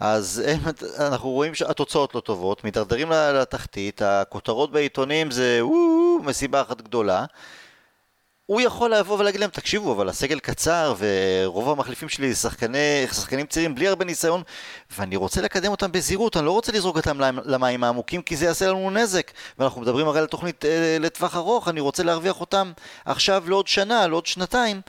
[0.00, 0.60] אז הם,
[0.98, 7.24] אנחנו רואים שהתוצאות לא טובות, מתדרדרים לתחתית, הכותרות בעיתונים זה וואו, מסיבה אחת גדולה.
[8.46, 13.74] הוא יכול לבוא ולהגיד להם, תקשיבו, אבל הסגל קצר, ורוב המחליפים שלי שחקני, שחקנים צעירים
[13.74, 14.42] בלי הרבה ניסיון,
[14.98, 18.68] ואני רוצה לקדם אותם בזהירות, אני לא רוצה לזרוק אותם למים העמוקים, כי זה יעשה
[18.68, 19.30] לנו נזק.
[19.58, 22.72] ואנחנו מדברים הרי על תוכנית אה, לטווח ארוך, אני רוצה להרוויח אותם
[23.04, 24.80] עכשיו לעוד שנה, לעוד שנתיים.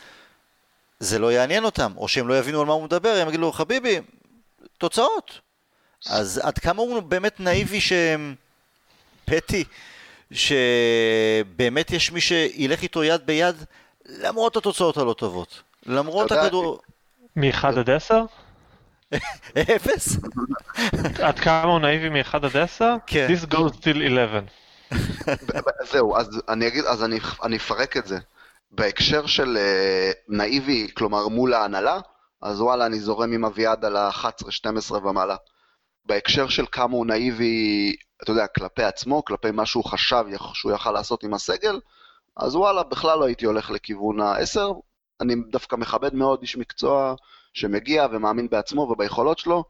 [0.99, 3.99] זה לא יעניין אותם, או שהם לא יבינו על מה הוא מדבר, הם יגידו, חביבי,
[4.77, 5.39] תוצאות.
[6.09, 8.35] אז עד כמה הוא באמת נאיבי שהם...
[9.25, 9.63] פטי,
[10.31, 13.55] שבאמת יש מי שילך איתו יד ביד
[14.05, 15.61] למרות התוצאות הלא טובות.
[15.85, 16.81] למרות הכדור...
[17.35, 18.23] מ-1 עד 10?
[19.75, 20.17] אפס?
[21.23, 22.95] עד כמה הוא נאיבי מ-1 עד 10?
[23.07, 23.27] כן.
[23.29, 24.39] This goes till 11.
[25.91, 28.17] זהו, אז אני אגיד, אז אני, אני אפרק את זה.
[28.71, 31.99] בהקשר של אה, נאיבי, כלומר מול ההנהלה,
[32.41, 35.35] אז וואלה, אני זורם עם אביעד על ה-11-12 ומעלה.
[36.05, 40.91] בהקשר של כמה הוא נאיבי, אתה יודע, כלפי עצמו, כלפי מה שהוא חשב שהוא יכל
[40.91, 41.79] לעשות עם הסגל,
[42.37, 44.59] אז וואלה, בכלל לא הייתי הולך לכיוון ה-10.
[45.21, 47.15] אני דווקא מכבד מאוד איש מקצוע
[47.53, 49.63] שמגיע ומאמין בעצמו וביכולות שלו.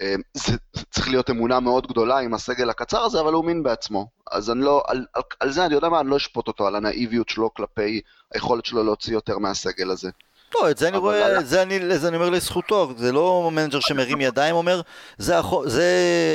[0.00, 0.56] אה, זה
[0.90, 4.06] צריך להיות אמונה מאוד גדולה עם הסגל הקצר הזה, אבל הוא האמין בעצמו.
[4.30, 6.76] אז אני לא, על, על, על זה אני יודע מה, אני לא אשפוט אותו, על
[6.76, 8.00] הנאיביות שלו כלפי
[8.34, 10.10] היכולת שלו להוציא יותר מהסגל הזה.
[10.54, 14.20] לא, את זה אני רואה, זה אני, זה אני אומר לזכותו, זה לא מנג'ר שמרים
[14.20, 14.80] ידיים, אומר,
[15.18, 15.84] זה, זה,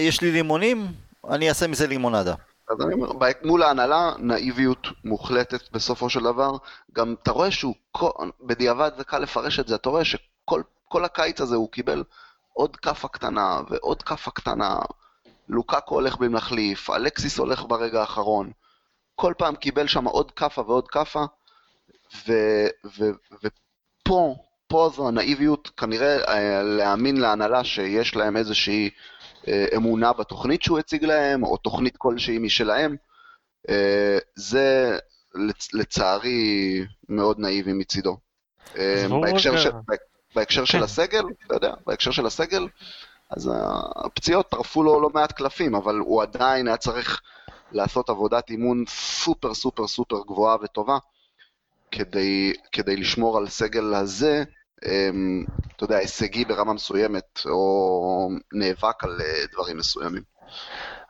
[0.01, 0.87] יש לי לימונים,
[1.29, 2.33] אני אעשה מזה לימונדה.
[2.69, 3.11] אז אני אומר,
[3.43, 6.51] מול ההנהלה, נאיביות מוחלטת בסופו של דבר.
[6.93, 7.75] גם אתה רואה שהוא,
[8.41, 12.03] בדיעבד זה קל לפרש את זה, אתה רואה שכל הקיץ הזה הוא קיבל
[12.55, 14.79] עוד כאפה קטנה ועוד כאפה קטנה.
[15.49, 18.51] לוקקו הולך בלי מחליף, אלקסיס הולך ברגע האחרון.
[19.15, 21.25] כל פעם קיבל שם עוד כאפה ועוד כאפה,
[23.43, 24.35] ופה,
[24.67, 28.89] פה זו הנאיביות, כנראה אה, להאמין להנהלה שיש להם איזושהי
[29.47, 32.95] אה, אמונה בתוכנית שהוא הציג להם, או תוכנית כלשהי משלהם.
[33.69, 34.97] אה, זה
[35.73, 38.17] לצערי מאוד נאיבי מצידו.
[39.21, 39.71] בהקשר, של,
[40.35, 40.65] בהקשר כן.
[40.65, 42.67] של הסגל, אתה יודע, בהקשר של הסגל,
[43.29, 43.51] אז
[43.95, 47.21] הפציעות טרפו לו לא מעט קלפים, אבל הוא עדיין היה צריך
[47.71, 50.97] לעשות עבודת אימון סופר סופר סופר גבוהה וטובה,
[51.91, 54.43] כדי, כדי לשמור על סגל הזה,
[54.85, 55.45] אמ,
[55.75, 60.23] אתה יודע, הישגי ברמה מסוימת, או נאבק על אה, דברים מסוימים.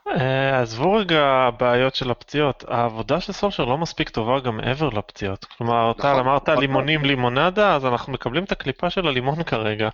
[0.08, 5.46] אה, עזבו רגע הבעיות של הפציעות, העבודה של סולשר לא מספיק טובה גם מעבר לפציעות.
[5.46, 6.62] כלומר, אתה נכון, אמרת נכון.
[6.62, 9.90] לימונים לימונדה, אז אנחנו מקבלים את הקליפה של הלימון כרגע.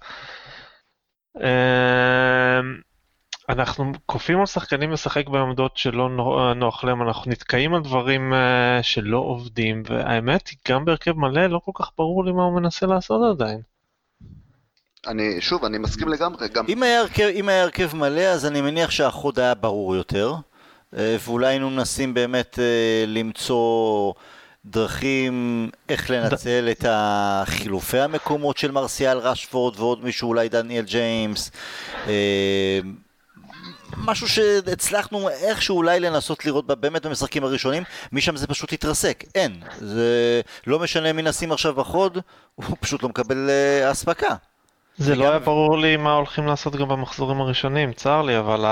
[1.37, 2.81] אמ,
[3.49, 6.09] אנחנו כופים על שחקנים לשחק בעמדות שלא
[6.55, 11.59] נוח להם, אנחנו נתקעים על דברים אה, שלא עובדים, והאמת היא, גם בהרכב מלא לא
[11.65, 13.70] כל כך ברור לי מה הוא מנסה לעשות עדיין.
[15.07, 16.65] אני, שוב, אני מסכים לגמרי, גם...
[16.69, 20.35] אם היה הרכב, אם היה הרכב מלא, אז אני מניח שהחוד היה ברור יותר,
[20.97, 24.13] אה, ואולי היינו מנסים באמת אה, למצוא
[24.65, 31.51] דרכים איך לנצל את החילופי המקומות של מרסיאל רשפורד ועוד מישהו, אולי דניאל ג'יימס.
[32.07, 32.79] אה,
[33.97, 39.61] משהו שהצלחנו איכשהו אולי לנסות לראות באמת במשחקים הראשונים, משם זה פשוט התרסק, אין.
[39.79, 42.17] זה לא משנה מי נשים עכשיו בחוד,
[42.55, 43.49] הוא פשוט לא מקבל
[43.91, 44.35] אספקה.
[44.97, 48.65] זה לא היה ברור לי מה הולכים לעשות גם במחזורים הראשונים, צר לי, אבל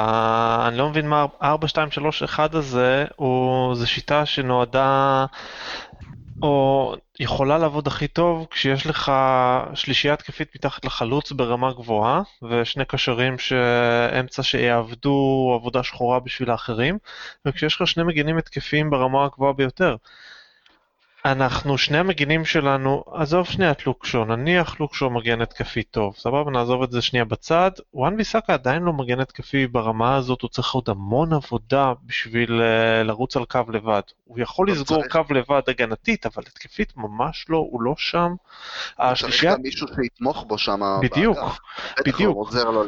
[0.68, 3.06] אני לא מבין מה 4, 2, 3, 1 הזה,
[3.74, 5.26] זו שיטה שנועדה,
[6.42, 9.12] או יכולה לעבוד הכי טוב כשיש לך
[9.74, 16.98] שלישייה התקפית מתחת לחלוץ ברמה גבוהה, ושני קשרים שאמצע שיעבדו עבודה שחורה בשביל האחרים,
[17.46, 19.96] וכשיש לך שני מגינים התקפיים ברמה הגבוהה ביותר.
[21.32, 26.84] אנחנו, שני המגינים שלנו, עזוב שנייה את לוקשו, נניח לוקשו מגן התקפי טוב, סבבה, נעזוב
[26.84, 27.72] את זה שנייה בצד.
[27.94, 33.04] וואן ביסאקה עדיין לא מגן התקפי ברמה הזאת, הוא צריך עוד המון עבודה בשביל uh,
[33.04, 34.02] לרוץ על קו לבד.
[34.26, 35.12] הוא יכול לא לסגור צריך...
[35.12, 38.34] קו לבד הגנתית, אבל התקפית ממש לא, הוא לא שם.
[39.00, 39.52] השלישייה...
[39.52, 40.82] צריך גם מישהו שיתמוך בו שם.
[41.02, 41.38] בדיוק.
[42.00, 42.38] בדיוק.
[42.38, 42.84] בטח עוזר לו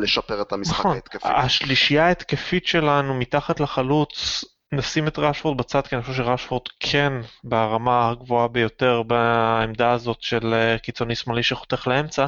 [0.00, 0.92] לשפר את המשחק נכון.
[0.94, 1.28] ההתקפי.
[1.28, 4.44] השלישייה ההתקפית שלנו מתחת לחלוץ,
[4.76, 7.12] נשים את רשפורד בצד, כי אני חושב שרשפורד כן
[7.44, 12.26] ברמה הגבוהה ביותר בעמדה הזאת של אה, קיצוני שמאלי שחותך לאמצע,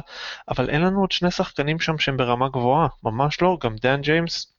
[0.49, 4.53] אבל אין לנו עוד שני שחקנים שם שהם ברמה גבוהה, ממש לא, גם דן ג'יימס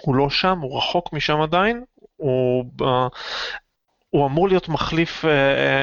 [0.00, 1.84] הוא לא שם, הוא רחוק משם עדיין,
[2.16, 2.84] הוא, uh,
[4.10, 5.24] הוא אמור להיות מחליף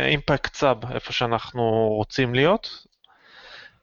[0.06, 2.87] אימפקט uh, סאב איפה שאנחנו רוצים להיות,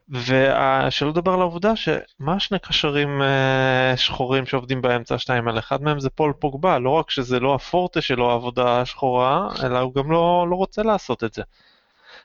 [0.09, 6.01] ושלא לדבר על העובדה שמה שני קשרים אה, שחורים שעובדים באמצע שתיים על אחד מהם
[6.01, 10.47] זה פול פוגבה, לא רק שזה לא הפורטה שלו העבודה השחורה, אלא הוא גם לא,
[10.51, 11.43] לא רוצה לעשות את זה.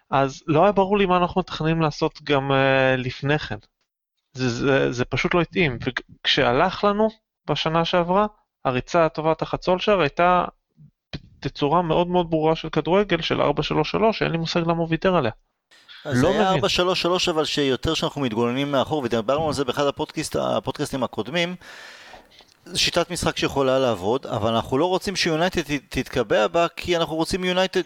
[0.10, 3.58] אז לא היה ברור לי מה אנחנו מתכננים לעשות גם אה, לפני כן.
[4.34, 7.10] זה, זה, זה פשוט לא התאים, וכשהלך לנו
[7.50, 8.28] בשנה שעברה,
[8.66, 10.46] הריצה הטובה תחת סולשר הייתה
[11.16, 13.46] בתצורה מאוד מאוד ברורה של כדורגל של 4-3-3,
[14.12, 15.32] שאין לי מושג למה הוא ויתר עליה.
[16.06, 16.56] אז לא זה היה
[17.28, 21.56] 4-3-3 אבל שיותר שאנחנו מתגוננים מאחור, ודיברנו על זה באחד הפודקאסט, הפודקאסטים הקודמים,
[22.76, 27.82] שיטת משחק שיכולה לעבוד, אבל אנחנו לא רוצים שיונייטד תתקבע בה, כי אנחנו רוצים יונייטד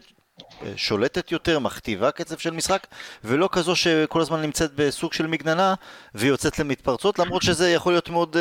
[0.76, 2.88] שולטת יותר, מכתיבה קצב של משחק,
[3.24, 5.74] ולא כזו שכל הזמן נמצאת בסוג של מגננה
[6.16, 8.40] ויוצאת למתפרצות, למרות שזה יכול להיות מאוד uh,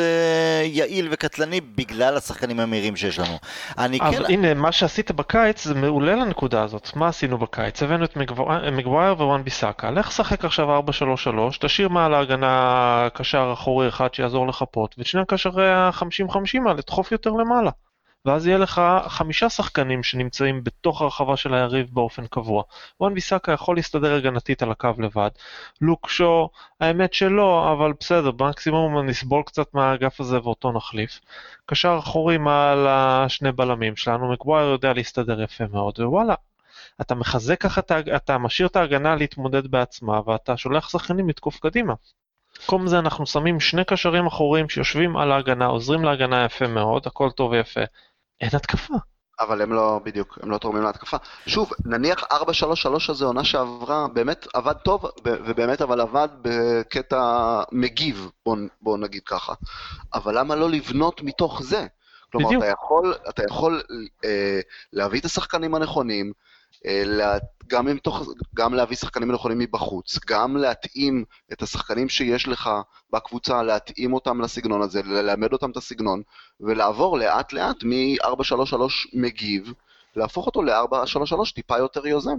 [0.65, 3.37] יעיל וקטלני בגלל השחקנים המהירים שיש לנו.
[3.77, 4.33] אני אבל כן...
[4.33, 6.95] הנה, מה שעשית בקיץ זה מעולה לנקודה הזאת.
[6.95, 7.83] מה עשינו בקיץ?
[7.83, 8.17] הבאנו את
[8.71, 9.91] מגווייר ווואן ביסאקה.
[9.91, 10.83] לך שחק עכשיו 4-3-3,
[11.59, 17.29] תשאיר מעל ההגנה קשר אחורי אחד שיעזור לחפות, ואת שני הקשרי ה-50-50 האלה תדחוף יותר
[17.29, 17.71] למעלה.
[18.25, 22.63] ואז יהיה לך חמישה שחקנים שנמצאים בתוך הרחבה של היריב באופן קבוע.
[22.99, 25.29] וואן ביסאקה יכול להסתדר הגנתית על הקו לבד.
[25.81, 31.19] לוק שו, האמת שלא, אבל בסדר, במקסימום נסבול קצת מהאגף הזה ואותו נחליף.
[31.65, 36.35] קשר אחורי מעל השני בלמים שלנו, מקווייר יודע להסתדר יפה מאוד, ווואלה,
[37.01, 37.81] אתה מחזק ככה,
[38.15, 41.93] אתה משאיר את ההגנה להתמודד בעצמה, ואתה שולח שחקנים לתקוף קדימה.
[42.59, 47.29] במקום זה אנחנו שמים שני קשרים אחוריים שיושבים על ההגנה, עוזרים להגנה יפה מאוד, הכל
[47.31, 47.81] טוב ויפה.
[48.43, 48.93] אין התקפה.
[49.39, 51.17] אבל הם לא, בדיוק, הם לא תורמים להתקפה.
[51.47, 52.35] שוב, נניח 4-3-3
[53.09, 59.53] הזה, עונה שעברה, באמת עבד טוב, ובאמת אבל עבד בקטע מגיב, בוא, בוא נגיד ככה.
[60.13, 61.87] אבל למה לא לבנות מתוך זה?
[62.31, 62.63] כלומר, בדיוק.
[62.63, 63.81] אתה יכול, אתה יכול
[64.25, 64.59] אה,
[64.93, 66.33] להביא את השחקנים הנכונים,
[67.67, 72.69] גם, תוך, גם להביא שחקנים נכונים מבחוץ, גם להתאים את השחקנים שיש לך
[73.13, 76.21] בקבוצה, להתאים אותם לסגנון הזה, ללמד אותם את הסגנון,
[76.59, 78.75] ולעבור לאט לאט מ-433
[79.13, 79.73] מגיב
[80.15, 82.35] להפוך אותו ל-4-3-3 טיפה יותר יוזם.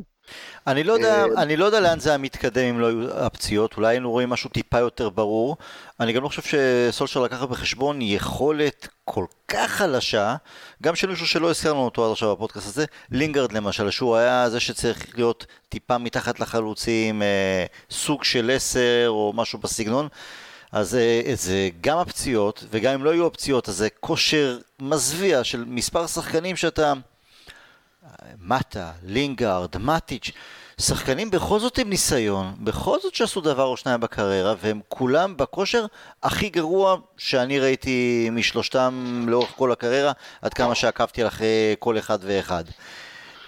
[0.66, 3.76] אני לא, יודע, אה, אני לא יודע לאן זה היה מתקדם אם לא היו הפציעות,
[3.76, 5.56] אולי היינו רואים משהו טיפה יותר ברור.
[6.00, 10.36] אני גם לא חושב שסולשר לקח בחשבון יכולת כל כך חלשה,
[10.82, 14.60] גם של מישהו שלא הזכרנו אותו עד עכשיו בפודקאסט הזה, לינגרד למשל, שהוא היה זה
[14.60, 20.08] שצריך להיות טיפה מתחת לחלוצים, אה, סוג של עשר או משהו בסגנון.
[20.72, 25.64] אז אה, זה גם הפציעות, וגם אם לא יהיו הפציעות, אז זה כושר מזוויע של
[25.66, 26.92] מספר שחקנים שאתה...
[28.38, 30.30] מטה, לינגארד, מטיץ',
[30.80, 35.86] שחקנים בכל זאת עם ניסיון, בכל זאת שעשו דבר או שניים בקריירה, והם כולם בכושר
[36.22, 40.12] הכי גרוע שאני ראיתי משלושתם לאורך כל הקריירה,
[40.42, 42.64] עד כמה שעקבתי אחרי כל אחד ואחד.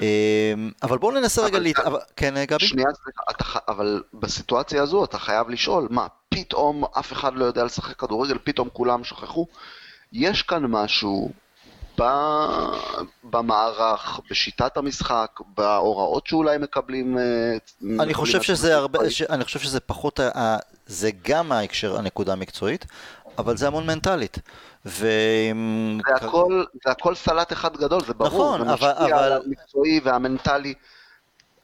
[0.00, 1.76] אמ, אבל בואו ננסה רגע להת...
[2.16, 2.66] כן, גבי?
[2.66, 7.96] שנייה, סליחה, אבל בסיטואציה הזו אתה חייב לשאול, מה, פתאום אף אחד לא יודע לשחק
[7.96, 9.46] כדורגל, פתאום כולם שכחו?
[10.12, 11.30] יש כאן משהו
[13.24, 17.18] במערך, בשיטת המשחק, בהוראות שאולי מקבלים...
[17.18, 17.56] אה,
[18.00, 18.98] אני חושב שזה הרבה,
[19.30, 20.20] אני חושב שזה פחות,
[20.86, 22.86] זה גם ההקשר, הנקודה המקצועית,
[23.38, 24.38] אבל זה המון מנטלית.
[24.86, 25.08] ו...
[26.08, 28.28] זה הכל, זה הכל סלט אחד גדול, זה ברור.
[28.58, 28.90] נכון, אבל...
[28.90, 29.32] אבל...
[29.32, 30.74] המקצועי והמנטלי.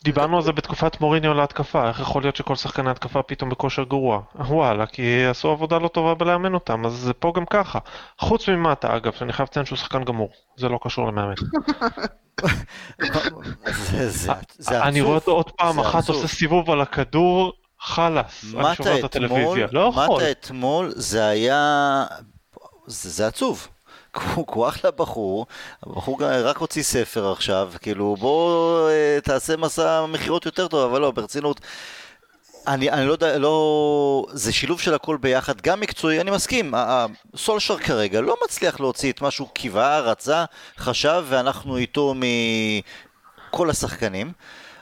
[0.05, 4.21] דיברנו על זה בתקופת מוריניו להתקפה, איך יכול להיות שכל שחקני התקפה פתאום בכושר גרוע?
[4.35, 7.79] וואלה, כי עשו עבודה לא טובה בלאמן אותם, אז זה פה גם ככה.
[8.19, 11.35] חוץ ממטה, אגב, שאני חייב לציין שהוא שחקן גמור, זה לא קשור למאמן.
[14.71, 19.67] אני רואה אותו עוד פעם אחת עושה סיבוב על הכדור, חלאס, אני שובר את הטלוויזיה,
[19.73, 19.93] לא.
[19.93, 22.05] מטה אתמול זה היה...
[22.87, 23.69] זה עצוב.
[24.35, 25.47] הוא, אחלה בחור,
[25.83, 31.11] הבחור רק הוציא ספר עכשיו, כאילו בוא אה, תעשה מסע מכירות יותר טוב, אבל לא,
[31.11, 31.61] ברצינות.
[32.67, 34.27] אני, אני לא יודע, לא...
[34.33, 36.75] זה שילוב של הכל ביחד, גם מקצועי, אני מסכים,
[37.37, 40.45] סולשר כרגע לא מצליח להוציא את מה שהוא קיווה, רצה,
[40.79, 42.15] חשב, ואנחנו איתו
[43.51, 44.33] מכל השחקנים.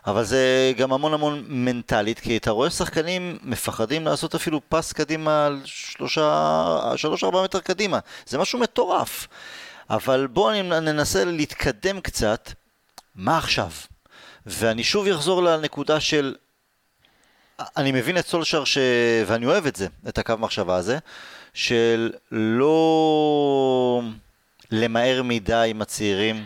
[0.06, 5.46] אבל זה גם המון המון מנטלית, כי אתה רואה שחקנים מפחדים לעשות אפילו פס קדימה
[5.46, 7.98] על שלושה, שלוש ארבע מטר קדימה.
[8.26, 9.28] זה משהו מטורף.
[9.90, 12.52] אבל בואו ננסה להתקדם קצת.
[13.14, 13.70] מה עכשיו?
[14.46, 16.34] ואני שוב אחזור לנקודה של...
[17.76, 18.78] אני מבין את סולשר ש...
[19.26, 20.98] ואני אוהב את זה, את הקו מחשבה הזה,
[21.54, 24.02] של לא
[24.70, 26.44] למהר מדי עם הצעירים.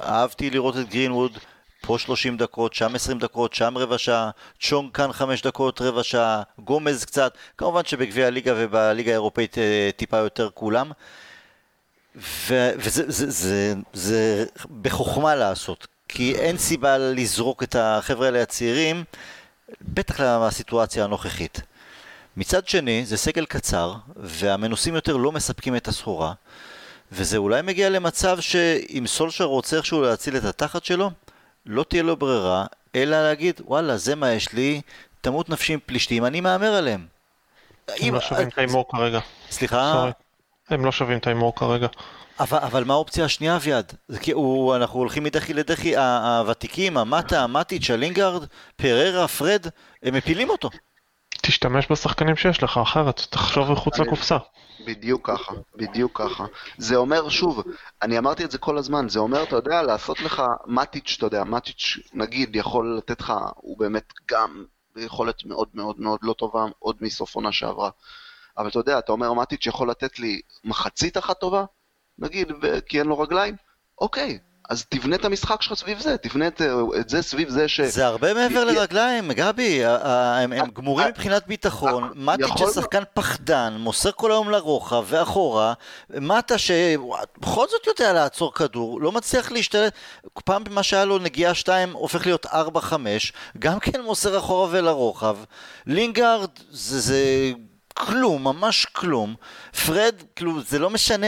[0.00, 1.38] אהבתי לראות את גרינווד.
[1.86, 6.42] פה 30 דקות, שם 20 דקות, שם רבע שעה, צ'ונג כאן 5 דקות, רבע שעה,
[6.58, 10.92] גומז קצת, כמובן שבגביע הליגה ובליגה האירופאית אה, טיפה יותר כולם.
[12.16, 14.44] ו- וזה זה, זה, זה
[14.82, 19.04] בחוכמה לעשות, כי אין סיבה לזרוק את החבר'ה האלה הצעירים,
[19.80, 21.60] בטח לסיטואציה הנוכחית.
[22.36, 26.32] מצד שני, זה סגל קצר, והמנוסים יותר לא מספקים את הסחורה,
[27.12, 31.10] וזה אולי מגיע למצב שאם סולשר רוצה איכשהו להציל את התחת שלו,
[31.66, 34.80] לא תהיה לו ברירה, אלא להגיד, וואלה, זה מה יש לי,
[35.20, 37.06] תמות נפשי עם פלישתים, אני מהמר עליהם.
[37.88, 39.20] הם לא שווים את ההימור כרגע.
[39.50, 40.10] סליחה?
[40.68, 41.86] הם לא שווים את ההימור כרגע.
[42.40, 43.92] אבל, אבל מה האופציה השנייה, אביעד?
[44.76, 48.44] אנחנו הולכים מדחי לדחי, הוותיקים, המטה, המטיץ', הלינגארד,
[48.76, 49.66] פררה, פרד,
[50.02, 50.70] הם מפילים אותו.
[51.46, 54.36] תשתמש בשחקנים שיש לך, אחרת תחשוב מחוץ לקופסה.
[54.86, 56.44] בדיוק ככה, בדיוק ככה.
[56.78, 57.62] זה אומר, שוב,
[58.02, 61.44] אני אמרתי את זה כל הזמן, זה אומר, אתה יודע, לעשות לך מטיץ', אתה יודע,
[61.44, 64.64] מטיץ', נגיד, יכול לתת לך, הוא באמת גם
[64.94, 67.90] ביכולת מאוד מאוד מאוד לא טובה, עוד מסוף עונה שעברה.
[68.58, 71.64] אבל אתה יודע, אתה אומר, מטיץ' יכול לתת לי מחצית אחת טובה,
[72.18, 72.52] נגיד,
[72.86, 73.56] כי אין לו רגליים,
[74.00, 74.38] אוקיי,
[74.70, 76.62] אז תבנה את המשחק שלך סביב זה, תבנה את,
[77.00, 77.80] את זה סביב זה ש...
[77.80, 83.76] זה הרבה מעבר י- לרגליים, גבי, הם הם גמורים מבחינת ביטחון, מטיץ' יכול- שחקן פחדן,
[83.78, 85.72] מוסר כל היום לרוחב ואחורה,
[86.10, 89.92] מטה שבכל זאת יודע לעצור כדור, לא מצליח להשתלט,
[90.44, 92.52] פעם מה שהיה לו נגיעה 2 הופך להיות 4-5,
[93.58, 95.36] גם כן מוסר אחורה ולרוחב,
[95.86, 97.00] לינגארד זה...
[97.00, 97.52] זה...
[97.98, 99.34] כלום, ממש כלום.
[99.86, 101.26] פרד, כאילו, זה לא משנה,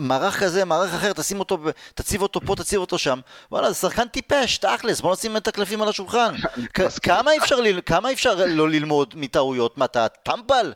[0.00, 1.58] מערך כזה, מערך אחר, תשים אותו,
[1.94, 3.20] תציב אותו פה, תציב אותו שם.
[3.52, 6.34] וואלה, זה שחקן טיפש, תכלס, בוא נשים את הקלפים על השולחן.
[7.02, 9.78] כמה אפשר, ל- כמה אפשר לא ללמוד מטעויות?
[9.78, 10.72] מה, אתה טמבל?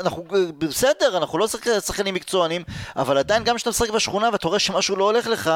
[0.00, 0.24] אנחנו
[0.58, 2.62] בסדר, אנחנו לא שחק- שחקנים מקצוענים,
[2.96, 5.50] אבל עדיין גם כשאתה משחק בשכונה ואתה רואה שמשהו לא הולך לך,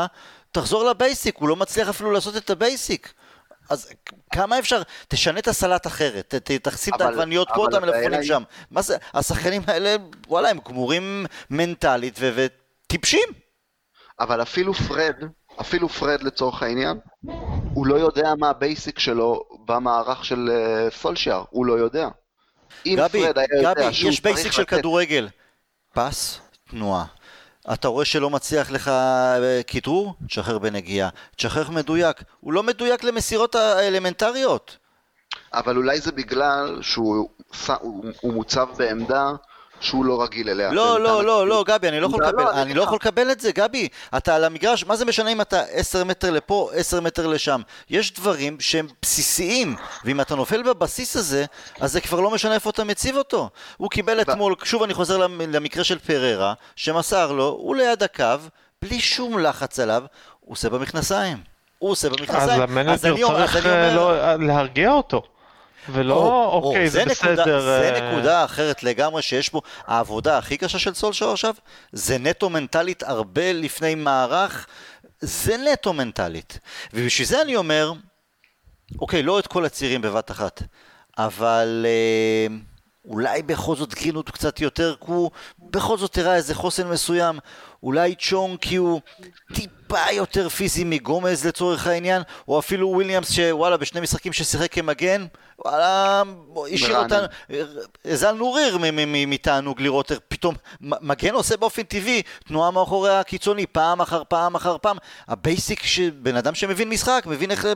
[0.53, 3.13] תחזור ל basic, הוא לא מצליח אפילו לעשות את ה basic.
[3.71, 3.93] אז
[4.33, 8.43] כמה אפשר, תשנה את הסלט אחרת, ת- תשים את העגבניות פה, את המלפפונים שם.
[8.71, 9.97] מה זה, השחקנים האלה,
[10.29, 13.29] וואלה, הם גמורים מנטלית וטיפשים.
[14.21, 15.15] אבל אפילו פרד,
[15.61, 16.99] אפילו פרד לצורך העניין,
[17.75, 22.09] הוא לא יודע מה ה basic שלו במערך של אה, סולשיאר, הוא לא יודע.
[22.87, 25.29] אם גבי, פרד היה יודע גבי, שהוא יש basic של לתת- כדורגל.
[25.95, 26.41] פס,
[26.71, 27.05] תנועה.
[27.73, 30.15] אתה רואה שלא מצליח לך אה, כדרור?
[30.27, 31.09] תשחרר בנגיעה.
[31.37, 32.23] תשחרר מדויק.
[32.41, 34.77] הוא לא מדויק למסירות האלמנטריות.
[35.53, 37.29] אבל אולי זה בגלל שהוא
[37.81, 39.31] הוא, הוא מוצב בעמדה
[39.83, 40.73] שהוא לא רגיל אליה.
[40.73, 41.47] לא, לא, לא.
[41.49, 42.83] לא, גבי, אני לא יכול לא, לקבל, לא, אני לא.
[42.83, 43.89] יכול לקבל את זה, גבי.
[44.17, 47.61] אתה על המגרש, מה זה משנה אם אתה 10 מטר לפה, 10 מטר לשם?
[47.91, 51.45] יש דברים שהם בסיסיים, ואם אתה נופל בבסיס הזה,
[51.81, 53.49] אז זה כבר לא משנה איפה אתה מציב אותו.
[53.77, 58.25] הוא קיבל אתמול, שוב אני חוזר למ- למקרה של פררה, שמסר לו, הוא ליד הקו,
[58.83, 60.03] בלי שום לחץ עליו,
[60.41, 61.39] הוא עושה במכנסיים.
[61.79, 62.61] הוא עושה במכנסיים.
[62.63, 65.23] המנג'ר אני אומר- צריך אז אני אה, אומר- לא- להרגיע אותו.
[65.89, 67.61] ולא, או, או, אוקיי, זה נקודה, בסדר.
[67.61, 71.55] זה אה, נקודה אחרת לגמרי שיש פה, העבודה הכי קשה של סולשר עכשיו,
[71.93, 74.67] זה נטו מנטלית הרבה לפני מערך,
[75.21, 76.59] זה נטו מנטלית.
[76.95, 77.93] ובשביל זה אני אומר,
[79.01, 80.63] אוקיי, לא את כל הצעירים בבת אחת,
[81.19, 82.57] אבל אה,
[83.05, 87.39] אולי בכל זאת גרינווד קצת יותר, כי הוא בכל זאת הראה איזה חוסן מסוים,
[87.83, 89.01] אולי צ'ונג כי הוא
[89.55, 95.27] טיפה יותר פיזי מגומז לצורך העניין, או אפילו וויליאמס שוואלה בשני משחקים ששיחק כמגן,
[95.65, 96.23] וואלה,
[96.73, 96.99] השאיר.
[96.99, 97.27] אותנו,
[98.05, 98.79] הזלנו ריר
[99.27, 104.79] מתענוג לראות איך פתאום מגן עושה באופן טבעי תנועה מאחורי הקיצוני פעם אחר פעם אחר
[104.79, 104.97] פעם.
[105.29, 107.67] הבייסיק שבן אדם שמבין משחק, מבין איך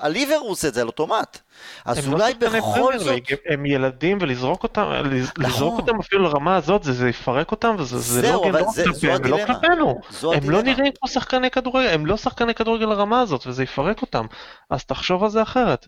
[0.00, 1.38] הליבר הוא עושה את זה על אוטומט.
[1.84, 3.08] אז הם לא אולי שחקני בכל זאת...
[3.14, 5.44] ליג, הם ילדים ולזרוק אותם, לז- נכון.
[5.44, 9.18] לזרוק אותם אפילו לרמה הזאת, זה זה יפרק אותם, וזה זה לא לא זו כלפיהם
[9.24, 9.38] ולא.
[9.46, 10.00] כלפינו.
[10.34, 10.62] הם לא.
[10.62, 14.26] נראים כמו שחקני כדורגל, הם לא שחקני כדורגל לרמה הזאת, וזה יפרק אותם.
[14.70, 15.86] אז תחשוב על זה אחרת.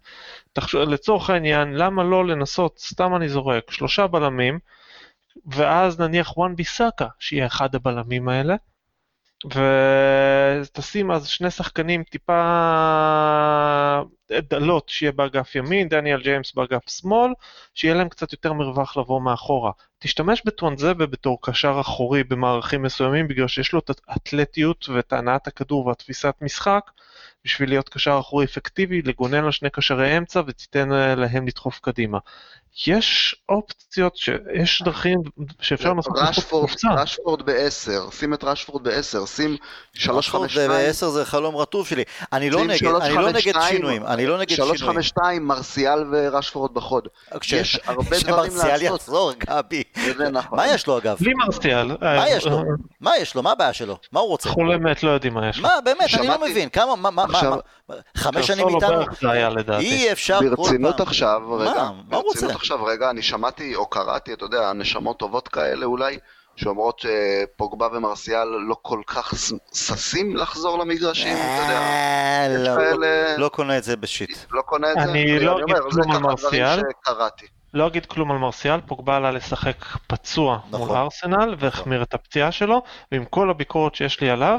[0.53, 4.59] תחשוב, לצורך העניין, למה לא לנסות, סתם אני זורק, שלושה בלמים,
[5.47, 8.55] ואז נניח וואן ביסאקה, שיהיה אחד הבלמים האלה,
[9.45, 12.43] ותשים אז שני שחקנים טיפה
[14.33, 17.33] דלות, שיהיה באגף ימין, דניאל ג'יימס באגף שמאל,
[17.75, 19.71] שיהיה להם קצת יותר מרווח לבוא מאחורה.
[19.99, 25.87] תשתמש בטואנזבה בתור קשר אחורי במערכים מסוימים, בגלל שיש לו את האתלטיות ואת הנעת הכדור
[25.87, 26.91] והתפיסת משחק,
[27.45, 32.19] בשביל להיות קשר אחורי אפקטיבי, לגונן על שני קשרי אמצע ותיתן אה, להם לדחוף קדימה.
[32.87, 34.29] יש אופציות, ש...
[34.55, 35.19] יש דרכים
[35.61, 36.89] שאפשר לעשות רשפורד, לקופסה.
[36.97, 39.57] רשפורד בעשר, שים את רשפורד בעשר, שים
[39.95, 42.03] שלוש רשפורד חמש שתיים, בעשר זה חלום רטוב שלי.
[42.33, 44.97] אני לא נגד, שלוש, אני לא נגד שינויים, אני לא נגד שלוש שינויים.
[44.97, 47.09] חמש שתיים, מרסיאל ורשפורד בחוד.
[47.41, 49.01] כש- יש הרבה דברים כשמרסיאל לעשות.
[49.01, 49.83] יחזור, גבי.
[50.33, 50.59] נכון.
[50.59, 51.17] מה יש לו אגב?
[51.21, 51.91] בלי מרסיאל.
[52.03, 52.63] אה, מה יש לו?
[53.01, 53.43] מה יש לו?
[53.43, 53.99] מה הבעיה שלו?
[54.13, 54.49] מה הוא רוצה?
[54.49, 55.63] חולה מת לא יודעים מה יש לו.
[55.63, 56.69] מה, באמת, אני לא מבין.
[56.69, 57.57] כמה, מה, מה, מה,
[58.17, 59.79] חמש שנים קרסולו איתנו?
[59.79, 61.07] אי אפשר כל ברצינות פעם.
[61.07, 61.73] עכשיו, רגע,
[62.09, 62.47] מה הוא רוצה?
[62.67, 66.19] עכשיו, רגע, אני שמעתי או קראתי, אתה יודע, נשמות טובות כאלה אולי,
[66.57, 69.35] שאומרות שפוגבה ומרסיאל לא כל כך
[69.75, 74.31] ששים לחזור למגרשים, אתה יודע, אה, לא, כאלה- לא קונה את זה בשיט.
[74.51, 75.11] לא קונה את זה?
[75.11, 76.81] אני לא אגיד כלום על מרסיאל.
[77.03, 77.47] שקראתי.
[77.75, 80.89] לא אגיד כלום על מרסיאל, פוגבה עלה לשחק פצוע נכון.
[80.89, 84.59] מול ארסנל והחמיר את הפציעה שלו, ועם כל הביקורת שיש לי עליו,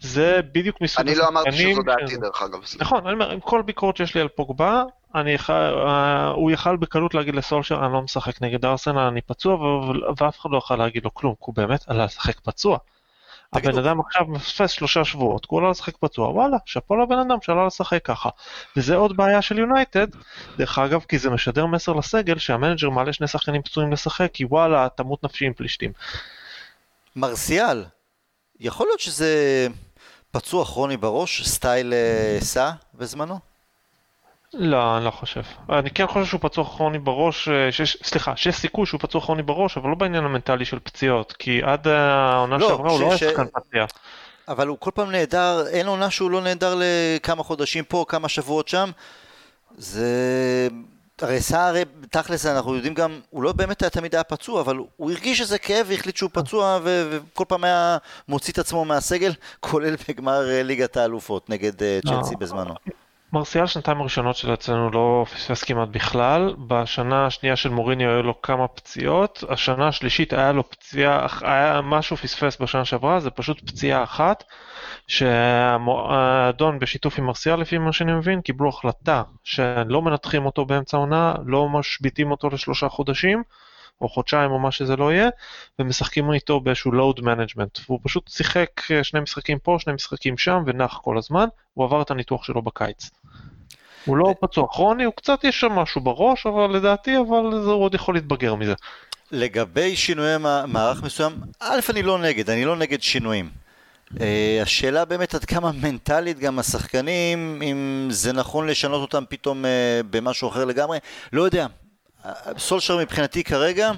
[0.00, 2.60] זה בדיוק מסוג אני לא אמרתי השחקנים שזו דעתי דרך אגב.
[2.78, 4.82] נכון, אני אומר, עם כל ביקורת שיש לי על פוגבה,
[5.14, 9.54] אני יכול, אה, הוא יכל בקלות להגיד לסולשר, אני לא משחק נגד ארסנל, אני פצוע,
[9.54, 12.78] ו- ואף אחד לא יכול להגיד לו כלום, כי הוא באמת עלה לשחק פצוע.
[13.52, 17.66] הבן אדם עכשיו מפספס שלושה שבועות, הוא עלה לשחק פצוע, וואלה, שאפו לבן אדם שעלה
[17.66, 18.28] לשחק ככה.
[18.76, 20.06] וזה עוד בעיה של יונייטד,
[20.56, 24.88] דרך אגב, כי זה משדר מסר לסגל שהמנג'ר מעלה שני שחקנים פצועים לשחק, כי וואלה,
[24.96, 25.92] תמות נפשי עם פלישתים.
[27.16, 27.84] מרסיאל,
[28.60, 29.66] יכול להיות שזה
[30.30, 33.38] פצוע כרוני בראש, סטייל אה, סע בזמנו?
[34.54, 35.42] לא, אני לא חושב.
[35.68, 39.42] אני כן חושב שהוא פצוע כרוני בראש, אה, שיש, סליחה, שיש סיכוי שהוא פצוע כרוני
[39.42, 43.18] בראש, אבל לא בעניין המנטלי של פציעות, כי עד העונה לא, שעברה הוא לא היה
[43.18, 43.84] שחקן פציע.
[44.48, 48.68] אבל הוא כל פעם נעדר, אין עונה שהוא לא נעדר לכמה חודשים פה, כמה שבועות
[48.68, 48.90] שם.
[49.76, 50.68] זה...
[51.22, 54.76] הרי סער, הרי תכלס אנחנו יודעים גם, הוא לא באמת היה תמיד היה פצוע, אבל
[54.96, 57.98] הוא הרגיש איזה כאב והחליט שהוא פצוע ו- וכל פעם היה
[58.28, 62.40] מוציא את עצמו מהסגל, כולל בגמר אה, ליגת האלופות נגד אה, צ'לסי לא.
[62.40, 62.74] בזמנו.
[63.32, 68.42] מרסיאל שנתיים הראשונות שלו אצלנו לא פספס כמעט בכלל, בשנה השנייה של מוריניו היו לו
[68.42, 74.02] כמה פציעות, השנה השלישית היה לו פציעה, היה משהו פספס בשנה שעברה, זה פשוט פציעה
[74.02, 74.44] אחת,
[75.06, 81.34] שהאדון בשיתוף עם מרסיאל לפי מה שאני מבין, קיבלו החלטה שלא מנתחים אותו באמצע העונה,
[81.46, 83.42] לא משביתים אותו לשלושה חודשים,
[84.00, 85.28] או חודשיים או מה שזה לא יהיה,
[85.78, 90.62] ומשחקים איתו באיזשהו load management, והוא פשוט שיחק אה, שני משחקים פה, שני משחקים שם,
[90.66, 93.10] ונח כל הזמן, הוא עבר את הניתוח שלו בקיץ.
[94.04, 97.84] הוא לא פצוע כרוני, הוא קצת יש שם משהו בראש, אבל לדעתי, אבל זה הוא
[97.84, 98.74] עוד יכול להתבגר מזה.
[99.32, 103.50] לגבי שינויי מע- מערך מסוים, א', אני לא נגד, אני לא נגד שינויים.
[104.10, 104.20] Uh,
[104.62, 109.68] השאלה באמת עד כמה מנטלית גם השחקנים, אם זה נכון לשנות אותם פתאום uh,
[110.10, 110.98] במשהו אחר לגמרי,
[111.32, 111.66] לא יודע.
[112.24, 113.90] אה, סולשר מבחינתי כרגע,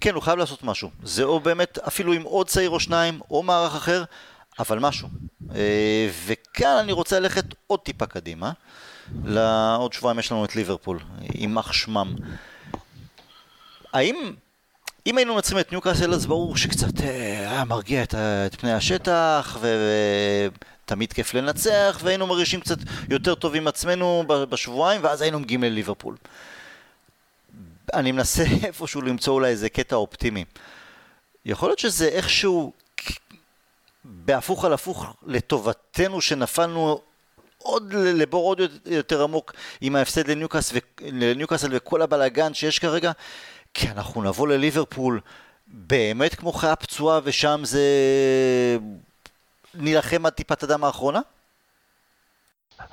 [0.00, 0.90] כן, הוא חייב לעשות משהו.
[1.02, 4.04] זה או באמת אפילו עם עוד צעיר או שניים, או מערך אחר,
[4.58, 5.08] אבל משהו.
[5.48, 5.52] Uh,
[6.26, 8.52] וכאן אני רוצה ללכת עוד טיפה קדימה.
[9.24, 10.98] לעוד שבועיים יש לנו את ליברפול,
[11.34, 12.14] יימח שמם.
[13.92, 14.32] האם,
[15.06, 19.58] אם היינו מנצחים את ניוקאסל אז ברור שקצת אה, היה מרגיע את, את פני השטח
[20.84, 22.78] ותמיד כיף לנצח והיינו מרגישים קצת
[23.10, 26.16] יותר טוב עם עצמנו בשבועיים ואז היינו מגיעים לליברפול.
[27.94, 30.44] אני מנסה איפשהו למצוא אולי איזה קטע אופטימי.
[31.44, 32.72] יכול להיות שזה איכשהו
[34.08, 37.00] בהפוך על הפוך לטובתנו שנפלנו
[37.58, 40.78] עוד לבור עוד יותר עמוק עם ההפסד לניוקאס ו-
[41.12, 43.12] לניוקאסל וכל הבלאגן שיש כרגע,
[43.74, 45.20] כי אנחנו נבוא לליברפול
[45.66, 47.82] באמת כמו חיה פצועה ושם זה
[49.74, 51.20] נילחם עד טיפת הדם האחרונה?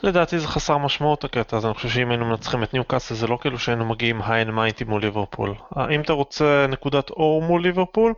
[0.03, 3.37] לדעתי זה חסר משמעות הקטע הזה, אני חושב שאם היינו מנצחים את ניוקאסל זה לא
[3.41, 5.55] כאילו שהיינו מגיעים היין מיינטי מול ליברפול.
[5.77, 8.13] אה, אם אתה רוצה נקודת אור מול ליברפול,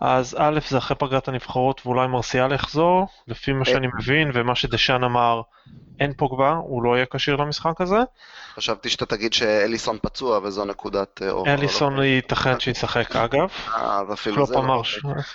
[0.00, 5.04] אז א' זה אחרי פגרת הנבחרות ואולי מרסיאל יחזור, לפי מה שאני מבין ומה שדשאן
[5.04, 5.40] אמר,
[6.00, 7.96] אין פוגבה, הוא לא יהיה כשיר למשחק הזה.
[8.54, 11.48] חשבתי שאתה תגיד שאליסון פצוע וזו נקודת אה, אור.
[11.48, 13.48] אליסון ייתכן שישחק אגב.
[13.74, 14.46] אה, לא.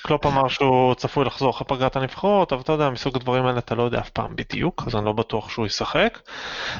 [0.02, 3.76] קלופ אמר שהוא צפוי לחזור אחרי פגרת הנבחרות, אבל אתה יודע, מסוג הדברים האלה אתה
[3.76, 6.20] לא יודע אף פעם בדיוק, אז אני לא בטוח שהוא ישחק.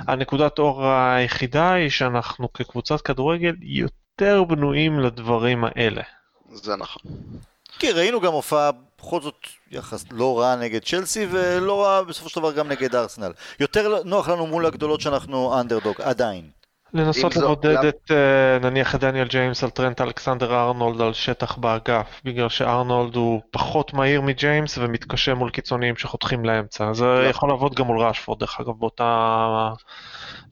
[0.08, 6.02] הנקודת אור היחידה היא שאנחנו כקבוצת כדורגל יותר בנויים לדברים האלה.
[6.52, 7.02] זה נכון.
[7.80, 12.40] כי ראינו גם הופעה בכל זאת יחס לא רע נגד צ'לסי ולא רע בסופו של
[12.40, 13.32] דבר גם נגד ארסנל.
[13.60, 16.63] יותר נוח לנו מול הגדולות שאנחנו אנדרדוג, עדיין.
[16.94, 22.22] לנסות לבודד את אה, נניח את דניאל ג'יימס על טרנט אלכסנדר ארנולד על שטח באגף,
[22.24, 26.94] בגלל שארנולד הוא פחות מהיר מג'יימס ומתקשה מול קיצוניים שחותכים לאמצע.
[26.94, 27.30] זה נכון.
[27.30, 29.38] יכול לעבוד גם מול ראשפורד דרך אגב באותה,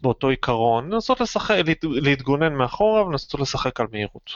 [0.02, 0.94] באותו עיקרון.
[0.94, 4.32] לנסות לשחק, להת, להתגונן מאחורה ולנסות לשחק על מהירות.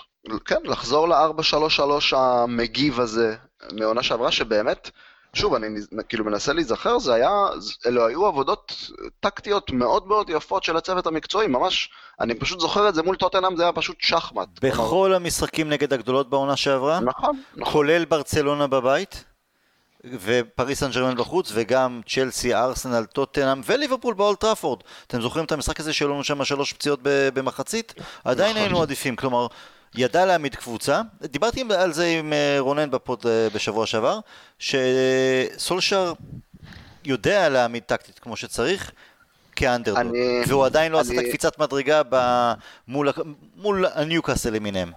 [0.46, 3.36] כן, לחזור ל-4-3-3 המגיב הזה
[3.72, 4.92] מעונה שעברה, שבאמת,
[5.36, 5.68] שוב, אני
[6.10, 7.32] כאילו מנסה להיזכר, זה היה,
[7.86, 12.96] אלו היו עבודות טקטיות מאוד מאוד יפות של הצוות המקצועי, ממש, אני פשוט זוכר את
[12.96, 14.48] זה מול טוטנאם, זה היה פשוט שחמט.
[14.62, 17.74] בכל המשחקים נגד הגדולות בעונה שעברה, נכון, נכון.
[17.74, 19.24] כולל ברצלונה בבית,
[20.22, 24.80] ופריס סן ג'רמן בחוץ, וגם צ'לסי, ארסנל, טוטנאם וליברפול באולד טראפורד.
[25.08, 27.94] אתם זוכרים את המשחק הזה שהיו לנו שם שלוש פציעות במחצית?
[28.24, 28.62] עדיין נכון.
[28.62, 29.48] היינו עדיפים, כלומר,
[29.98, 31.02] ידע להעמיד קבוצה.
[31.22, 34.20] דיברתי על זה עם אה, רונן בפוד אה, בשבוע שעבר,
[34.60, 36.14] שסולשר
[37.06, 38.92] יודע להעמיד טקטית כמו שצריך.
[39.58, 42.54] כאנדרדוג, אני- והוא עדיין לא עשה את אני- הקפיצת מדרגה ב-
[42.88, 43.10] מול
[43.56, 44.92] מול הניוקאסל למיניהם.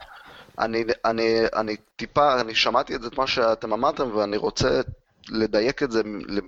[0.59, 4.81] אני, אני, אני טיפה, אני שמעתי את זה, את מה שאתם אמרתם, ואני רוצה
[5.29, 6.03] לדייק את זה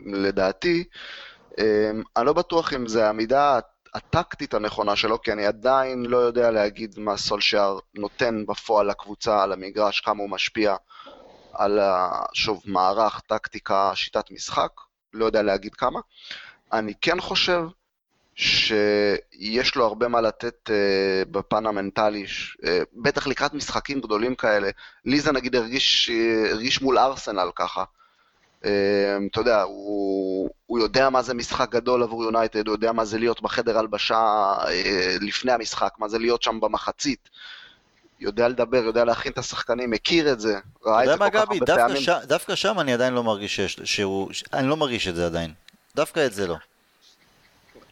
[0.06, 0.84] לדעתי.
[1.58, 1.64] אמ,
[2.16, 3.58] אני לא בטוח אם זה העמידה
[3.94, 9.52] הטקטית הנכונה שלו, כי אני עדיין לא יודע להגיד מה סולשייר נותן בפועל לקבוצה, על
[9.52, 10.76] המגרש, כמה הוא משפיע
[11.52, 11.80] על,
[12.32, 14.70] שוב, מערך, טקטיקה, שיטת משחק,
[15.12, 16.00] לא יודע להגיד כמה.
[16.72, 17.62] אני כן חושב
[18.34, 24.70] שיש לו הרבה מה לתת uh, בפן המנטלי, uh, בטח לקראת משחקים גדולים כאלה.
[25.04, 27.84] לי זה נגיד הרגיש, uh, הרגיש מול ארסנל ככה.
[28.62, 28.66] Uh,
[29.30, 33.18] אתה יודע, הוא, הוא יודע מה זה משחק גדול עבור יונייטד, הוא יודע מה זה
[33.18, 34.66] להיות בחדר הלבשה uh,
[35.20, 37.28] לפני המשחק, מה זה להיות שם במחצית.
[38.20, 41.58] יודע לדבר, יודע להכין את השחקנים, מכיר את זה, ראה את זה כל כך הרבה
[41.58, 42.02] דווקא פעמים.
[42.02, 45.26] ש- דווקא שם אני עדיין לא מרגיש שיש- שהוא, ש- אני לא מרגיש את זה
[45.26, 45.52] עדיין.
[45.96, 46.56] דווקא את זה לא.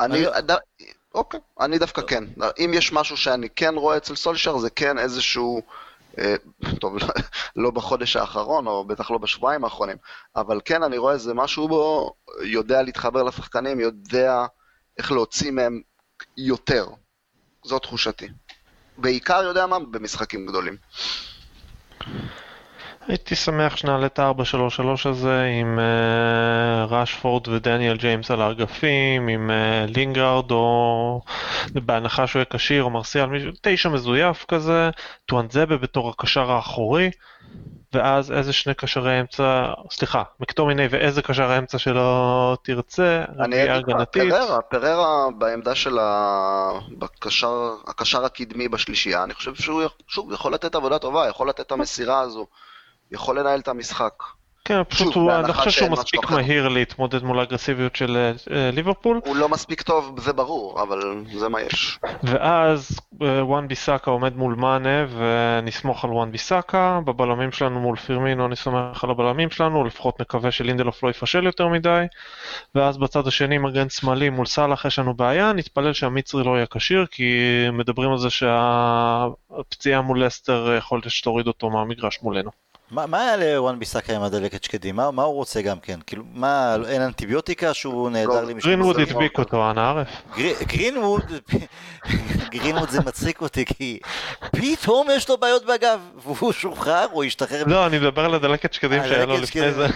[0.00, 0.56] אני, אני- ד...
[1.14, 2.24] אוקיי, אני דווקא כן.
[2.58, 5.62] אם יש משהו שאני כן רואה אצל סולשר, זה כן איזשהו, אה,
[6.80, 6.96] טוב,
[7.56, 9.96] לא בחודש האחרון, או בטח לא בשבועיים האחרונים,
[10.36, 14.46] אבל כן, אני רואה איזה משהו בו, יודע להתחבר לשחקנים, יודע
[14.98, 15.80] איך להוציא מהם
[16.36, 16.86] יותר.
[17.64, 18.28] זו תחושתי.
[18.98, 20.76] בעיקר, יודע מה, במשחקים גדולים.
[23.08, 29.84] הייתי שמח שנעלה את ה-4-3-3 הזה עם אה, ראשפורד ודניאל ג'יימס על האגפים, עם אה,
[29.88, 31.20] לינגארד או
[31.74, 34.90] בהנחה שהוא יהיה כשיר או מרסיאל, מישהו, תשע מזויף כזה,
[35.26, 37.10] טואנזבה בתור הקשר האחורי,
[37.92, 44.08] ואז איזה שני קשרי אמצע, סליחה, מקטומיני ואיזה קשר אמצע שלא תרצה, אני אגיד לך.
[44.08, 46.70] פררה, פררה בעמדה של ה...
[46.98, 51.72] בקשר, הקשר הקדמי בשלישייה, אני חושב שהוא שוב יכול לתת עבודה טובה, יכול לתת את
[51.72, 52.46] המסירה הזו,
[53.12, 54.12] יכול לנהל את המשחק.
[54.68, 56.30] כן, פשוט שוב, הוא, אני חושב שהוא מספיק.
[56.30, 59.20] מהיר להתמודד מול האגרסיביות של אה, אה, ליברפול.
[59.24, 61.98] הוא לא מספיק טוב, זה ברור, אבל זה מה יש.
[62.22, 68.46] ואז אה, וואן ביסאקה עומד מול מאנה ונסמוך על וואן ביסאקה, בבלמים שלנו מול פירמינו
[68.46, 72.04] אני סומך על הבלמים שלנו, לפחות נקווה שלינדלוף לא יפשל יותר מדי,
[72.74, 77.06] ואז בצד השני מגן שמאלי מול סאלח יש לנו בעיה, נתפלל שהמצרי לא יהיה כשיר,
[77.10, 77.40] כי
[77.72, 82.67] מדברים על זה שהפציעה מול לסטר יכול להיות שתוריד אותו מהמגרש מולנו.
[82.90, 84.96] מה מה היה לוואן ביסאקה עם הדלקת שקדים?
[84.96, 86.00] מה מה הוא רוצה גם כן?
[86.06, 88.68] כאילו, מה, אין אנטיביוטיקה שהוא נהדר לא, למישהו?
[88.70, 89.00] גרינווד.
[89.00, 90.08] הדביק אותו, אנא ערף.
[90.36, 91.22] גרי- גרינווד,
[92.50, 93.98] גרינווד זה מצחיק אותי, כי
[94.50, 97.64] פתאום יש לו בעיות בגב, והוא שוחרר, הוא השתחרר.
[97.66, 99.86] לא, אני מדבר על הדלקת שקדים אה, שהיה לו לפני זה.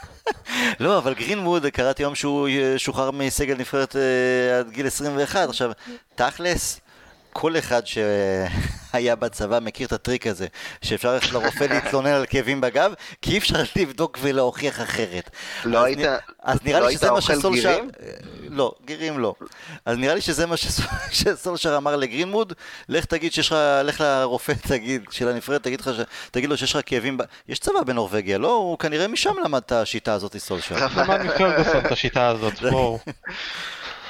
[0.80, 5.48] לא, אבל גרינווד, קראתי היום שהוא אה, שוחרר מסגל נבחרת אה, עד גיל 21.
[5.48, 5.70] עכשיו,
[6.14, 6.80] תכלס,
[7.32, 7.82] כל אחד
[8.92, 10.46] שהיה בצבא מכיר את הטריק הזה,
[10.82, 15.30] שאפשר ללכת לרופא להתלונן על כאבים בגב, כי אי אפשר לבדוק ולהוכיח אחרת.
[15.64, 15.98] לא אז היית-
[16.42, 17.70] אז נראה לא לי שזה מה שסולשר...
[17.72, 17.90] גירים?
[18.02, 18.10] אה,
[18.48, 19.34] לא, גירים לא.
[19.84, 20.80] אז נראה לי שזה מה שס-
[21.10, 22.52] שסולשר אמר לגרינווד,
[22.88, 26.00] לך תגיד שיש לך, לך לרופא תגיד, של הנבחרת, תגיד, לך ש...
[26.30, 27.22] תגיד לו שיש לך כאבים, ב...
[27.48, 28.52] יש צבא בנורבגיה, לא?
[28.54, 30.86] הוא כנראה משם למד את השיטה הזאת, סולשר.
[30.96, 32.98] למד מפרגוסון את השיטה הזאת, בואו.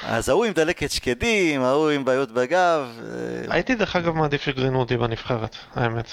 [0.03, 2.99] אז ההוא עם דלקת שקדים, ההוא עם בעיות בגב.
[2.99, 6.11] אה, הייתי דרך אגב מעדיף שגרינווד יהיה בנבחרת, האמת.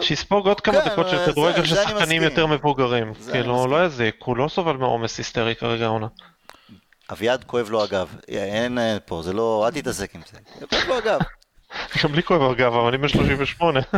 [0.00, 2.22] שיספוג עוד כמה כן, דקות של זה- כדורגל של שחקנים.
[2.22, 3.12] יותר מבוגרים.
[3.32, 3.66] כאילו.
[3.66, 6.06] לא יזיק, הוא לא סובל מעומס היסטרי כרגע העונה.
[7.12, 8.14] אביעד כואב לו הגב.
[8.28, 10.38] אין אה, פה, זה לא, אל תתעסק עם זה.
[10.66, 11.18] כואב לו הגב.
[12.04, 13.80] גם לי כואב אגב, אבל אני בן 38.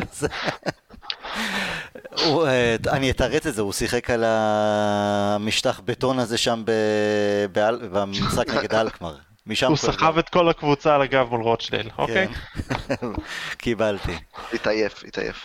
[2.24, 6.72] הוא, אה, אני אתרץ את זה, הוא שיחק על המשטח בטון הזה שם ב-
[7.53, 9.14] באל- במשחק נגד אלקמר.
[9.47, 9.76] משם הוא.
[9.76, 12.28] סחב את כל הקבוצה על הגב מול רוטשדייל, אוקיי?
[12.88, 12.97] כן.
[13.59, 14.12] קיבלתי.
[14.53, 15.36] התעייף, התעייף.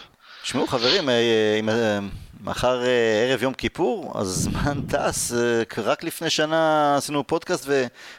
[0.43, 1.13] תשמעו חברים, אה,
[1.69, 1.99] אה,
[2.43, 2.81] מחר
[3.29, 5.31] ערב יום כיפור, אז זמן טס,
[5.77, 7.69] רק לפני שנה עשינו פודקאסט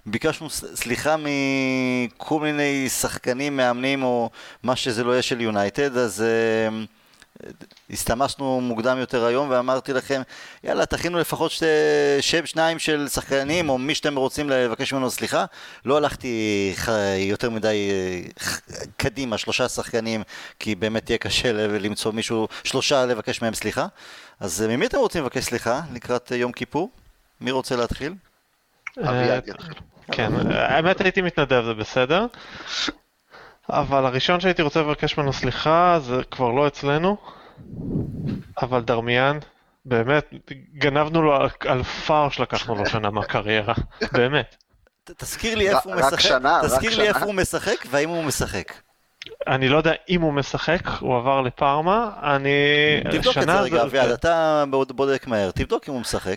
[0.07, 4.31] וביקשנו סליחה מכל מיני שחקנים, מאמנים או
[4.62, 6.24] מה שזה לא יהיה של יונייטד, אז
[7.91, 10.22] הסתמסנו מוקדם יותר היום ואמרתי לכם,
[10.64, 11.66] יאללה, תכינו לפחות שתי,
[12.20, 15.45] שם שניים של שחקנים או מי שאתם רוצים לבקש ממנו סליחה.
[15.84, 16.88] לא הלכתי ח-
[17.18, 18.61] יותר מדי אה, ח-
[18.97, 20.22] קדימה, שלושה שחקנים,
[20.59, 23.86] כי באמת יהיה קשה למצוא מישהו, שלושה לבקש מהם סליחה.
[24.41, 26.91] אז אה, ממי אתם רוצים לבקש סליחה לקראת אה, יום כיפור?
[27.41, 28.14] מי רוצה להתחיל?
[28.99, 29.74] אביעד יתחיל.
[30.12, 32.26] כן, האמת הייתי מתנדב, זה בסדר.
[33.71, 37.16] אבל הראשון שהייתי רוצה לבקש ממנו סליחה זה כבר לא אצלנו,
[38.62, 39.39] אבל דרמיאן,
[39.85, 40.35] באמת,
[40.75, 43.75] גנבנו לו על, על פארש לקחנו לו שנה מהקריירה,
[44.12, 44.57] באמת.
[45.16, 47.09] תזכיר לי איפה הוא משחק, שנה, תזכיר לי.
[47.09, 48.73] איפה הוא משחק והאם הוא משחק.
[49.49, 52.51] אני לא יודע אם הוא משחק, הוא עבר לפארמה, אני...
[53.12, 56.37] תבדוק את זה רגע, אביעד, אתה בוד- בודק מהר, תבדוק אם הוא משחק.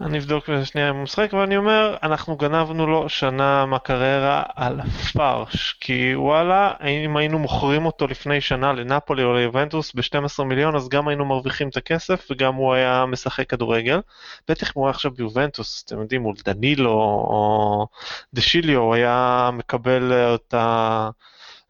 [0.00, 4.80] אני אבדוק שנייה אם הוא משחק, ואני אומר, אנחנו גנבנו לו שנה מהקריירה על
[5.12, 6.72] פארש, כי וואלה,
[7.04, 11.68] אם היינו מוכרים אותו לפני שנה לנפולי או ליובנטוס ב-12 מיליון, אז גם היינו מרוויחים
[11.68, 14.00] את הכסף, וגם הוא היה משחק כדורגל.
[14.48, 17.86] בטח אם הוא היה עכשיו ביובנטוס, אתם יודעים, מול דנילו או
[18.34, 20.54] דשיליו, הוא היה מקבל את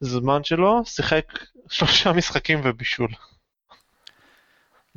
[0.02, 1.24] הזמן שלו, שיחק
[1.70, 3.08] שלושה משחקים ובישול.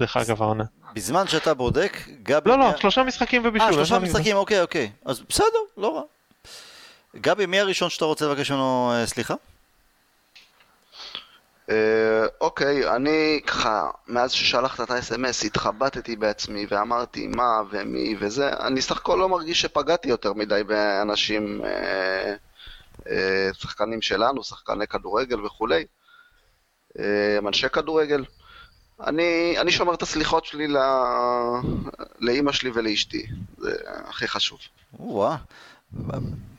[0.02, 0.64] דרך אגב העונה.
[0.94, 2.50] בזמן שאתה בודק, גבי...
[2.50, 3.62] לא, לא, שלושה משחקים ובישול.
[3.62, 4.00] אה, אין שלושה.
[4.00, 4.92] משחקים, אוקיי, אוקיי.
[5.06, 6.02] אז בסדר, לא רע.
[7.16, 9.34] גבי, מי הראשון שאתה רוצה לבקש ממנו אה, סליחה?
[11.70, 18.82] אה, אוקיי, אני ככה, מאז ששלחת את ה-SMS התחבטתי בעצמי ואמרתי מה ומי וזה, אני
[18.82, 22.36] סך הכל לא מרגיש שפגעתי יותר מדי באנשים, אה,
[23.10, 25.86] אה, שחקנים שלנו, שחקני כדורגל וכולי,
[27.00, 28.24] אה, אנשי כדורגל.
[29.08, 30.82] אני, אני שומר את הסליחות שלי לא,
[32.20, 33.26] לאימא שלי ולאשתי,
[33.58, 33.72] זה
[34.08, 34.60] הכי חשוב.
[35.00, 35.36] או-אה.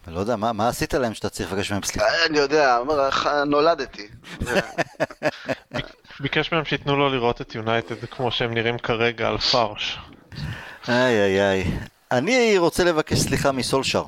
[0.07, 2.07] לא יודע, מה, מה עשית להם שאתה צריך לבקש מהם סליחה?
[2.26, 4.09] אני יודע, אומר, "ח- נולדתי.
[6.20, 9.99] ביקש מהם שייתנו לו לראות את יונייטד כמו שהם נראים כרגע על פרש.
[10.88, 11.64] איי איי איי.
[12.12, 14.05] אני רוצה לבקש סליחה מסולשר.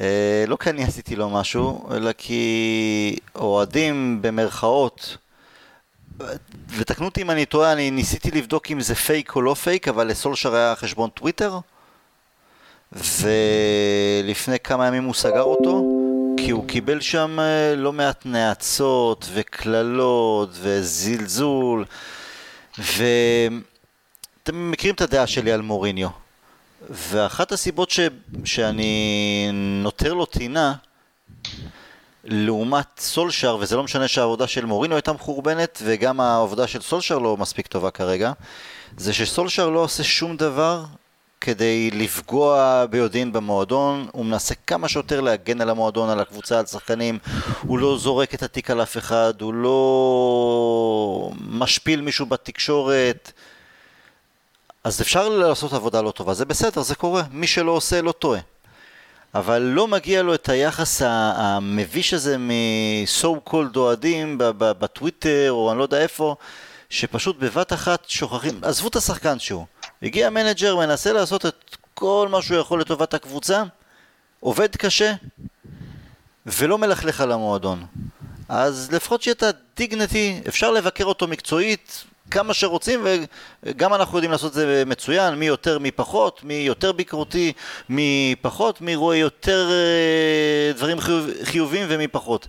[0.00, 5.16] אה, לא כי אני עשיתי לו משהו, אלא כי אוהדים במרכאות,
[6.76, 10.06] ותקנו אותי אם אני טועה, אני ניסיתי לבדוק אם זה פייק או לא פייק, אבל
[10.06, 11.58] לסולשר היה חשבון טוויטר,
[12.92, 15.84] ולפני כמה ימים הוא סגר אותו,
[16.36, 21.84] כי הוא קיבל שם אה, לא מעט נאצות וקללות וזלזול,
[22.78, 23.60] ואתם
[24.70, 26.08] מכירים את הדעה שלי על מוריניו.
[26.90, 28.00] ואחת הסיבות ש...
[28.44, 30.74] שאני נותר לו טינה
[32.24, 37.36] לעומת סולשר, וזה לא משנה שהעבודה של מוריניו הייתה מחורבנת וגם העבודה של סולשר לא
[37.36, 38.32] מספיק טובה כרגע,
[38.96, 40.84] זה שסולשר לא עושה שום דבר
[41.40, 47.18] כדי לפגוע ביודעין במועדון, הוא מנסה כמה שיותר להגן על המועדון, על הקבוצה, על שחקנים,
[47.62, 53.32] הוא לא זורק את התיק על אף אחד, הוא לא משפיל מישהו בתקשורת,
[54.84, 58.40] אז אפשר לעשות עבודה לא טובה, זה בסדר, זה קורה, מי שלא עושה לא טועה.
[59.34, 65.82] אבל לא מגיע לו את היחס המביש הזה מ-so called אוהדים בטוויטר או אני לא
[65.82, 66.36] יודע איפה,
[66.90, 69.66] שפשוט בבת אחת שוכחים, עזבו את השחקן שהוא.
[70.02, 73.62] הגיע מנג'ר, מנסה לעשות את כל מה שהוא יכול לטובת הקבוצה,
[74.40, 75.12] עובד קשה,
[76.46, 77.84] ולא מלכלך על המועדון.
[78.48, 83.06] אז לפחות שיהיה את ה dignity, אפשר לבקר אותו מקצועית כמה שרוצים,
[83.62, 87.52] וגם אנחנו יודעים לעשות את זה מצוין, מי יותר, מי פחות, מי יותר ביקורתי,
[87.88, 92.48] מי פחות, מי רואה יותר אה, דברים חיוב, חיובים ומי פחות.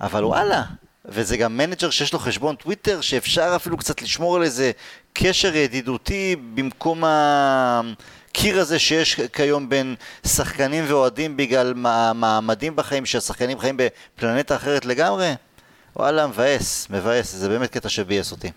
[0.00, 0.62] אבל וואלה,
[1.04, 4.70] וזה גם מנג'ר שיש לו חשבון טוויטר, שאפשר אפילו קצת לשמור על איזה
[5.12, 9.94] קשר ידידותי במקום הקיר הזה שיש כיום בין
[10.26, 11.74] שחקנים ואוהדים בגלל
[12.14, 15.34] מעמדים בחיים, שהשחקנים חיים בפלנטה אחרת לגמרי.
[15.96, 18.50] וואלה, מבאס, מבאס, זה באמת קטע שביאס אותי.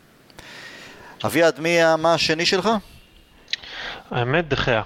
[1.26, 2.70] אביעד, מי מה השני שלך?
[4.12, 4.82] האמת, דה חאה.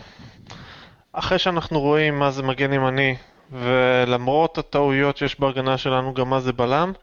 [1.14, 3.16] אחרי שאנחנו רואים מה זה מגן ימני,
[3.52, 6.94] ולמרות הטעויות שיש בהגנה שלנו, גם מה זה בלם,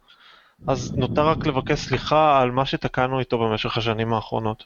[0.69, 4.65] אז נותר רק לבקש סליחה על מה שתקענו איתו במשך השנים האחרונות.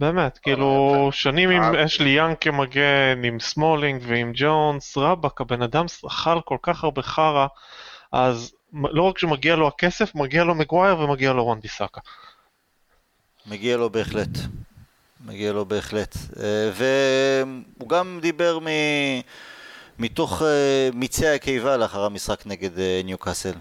[0.00, 6.40] באמת, כאילו, שנים עם אשלי יאנג כמגן, עם סמולינג ועם ג'ונס, רבאק, הבן אדם אכל
[6.44, 7.46] כל כך הרבה חרא,
[8.12, 12.00] אז לא רק שמגיע לו הכסף, מגיע לו מגווייר ומגיע לו וואן ביסאקה.
[13.48, 14.38] מגיע לו בהחלט.
[15.26, 16.16] מגיע לו בהחלט.
[16.74, 18.66] והוא גם דיבר מ...
[19.98, 20.42] מתוך
[20.94, 22.70] מיצי הקיבה לאחר המשחק נגד
[23.04, 23.52] ניוקאסל.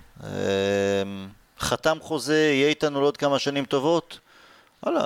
[1.60, 4.20] חתם חוזה, יהיה איתנו לעוד כמה שנים טובות.
[4.84, 5.02] וואלה,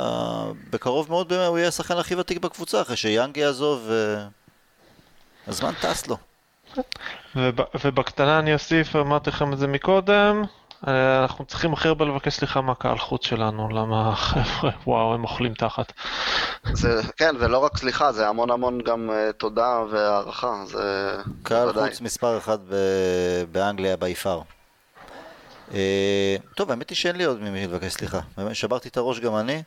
[0.70, 3.90] בקרוב מאוד הוא יהיה השחקן הכי ותיק בקבוצה, אחרי שיאנג יעזוב,
[5.48, 6.18] הזמן טס לו.
[7.84, 10.44] ובקטנה אני אוסיף, אמרתי לכם את זה מקודם,
[10.88, 15.94] אנחנו צריכים הכי הרבה לבקש סליחה מהקהל חוץ שלנו, למה חבר'ה, וואו, הם אוכלים תחת.
[16.74, 21.18] זה, כן, ולא רק סליחה, זה המון המון גם uh, תודה והערכה, זה...
[21.44, 21.90] קהל בוודאי.
[21.90, 24.42] חוץ מספר אחד ב- באנגליה ביפר.
[25.70, 25.74] Uh,
[26.56, 28.20] טוב, האמת היא שאין לי עוד ממי לבקש סליחה.
[28.54, 29.64] שברתי את הראש גם אני.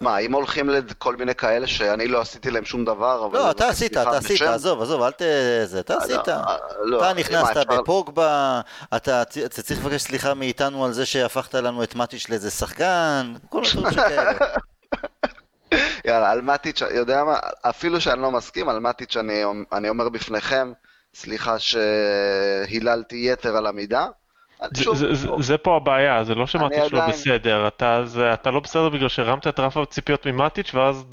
[0.00, 3.38] מה, אם הולכים לכל מיני כאלה שאני לא עשיתי להם שום דבר, אבל...
[3.38, 5.22] לא, אתה עשית, אתה עשית, עזוב, עזוב, אל ת...
[5.64, 6.20] זה, אתה עשית.
[6.20, 8.60] אתה נכנסת בפוגבה,
[8.96, 13.72] אתה צריך לבקש סליחה מאיתנו על זה שהפכת לנו את מטיש לאיזה שחקן, כל מיני
[13.74, 14.32] דברים שכאלה.
[16.04, 19.16] יאללה, על מטיץ', יודע מה, אפילו שאני לא מסכים, על מטיץ'
[19.72, 20.72] אני אומר בפניכם,
[21.14, 24.06] סליחה שהיללתי יתר על המידה.
[24.74, 28.60] זה, זה, זה, זה פה הבעיה, זה לא שמטיץ' לא בסדר, אתה, זה, אתה לא
[28.60, 31.04] בסדר בגלל שהרמת את רף הציפיות ממטיץ' ואז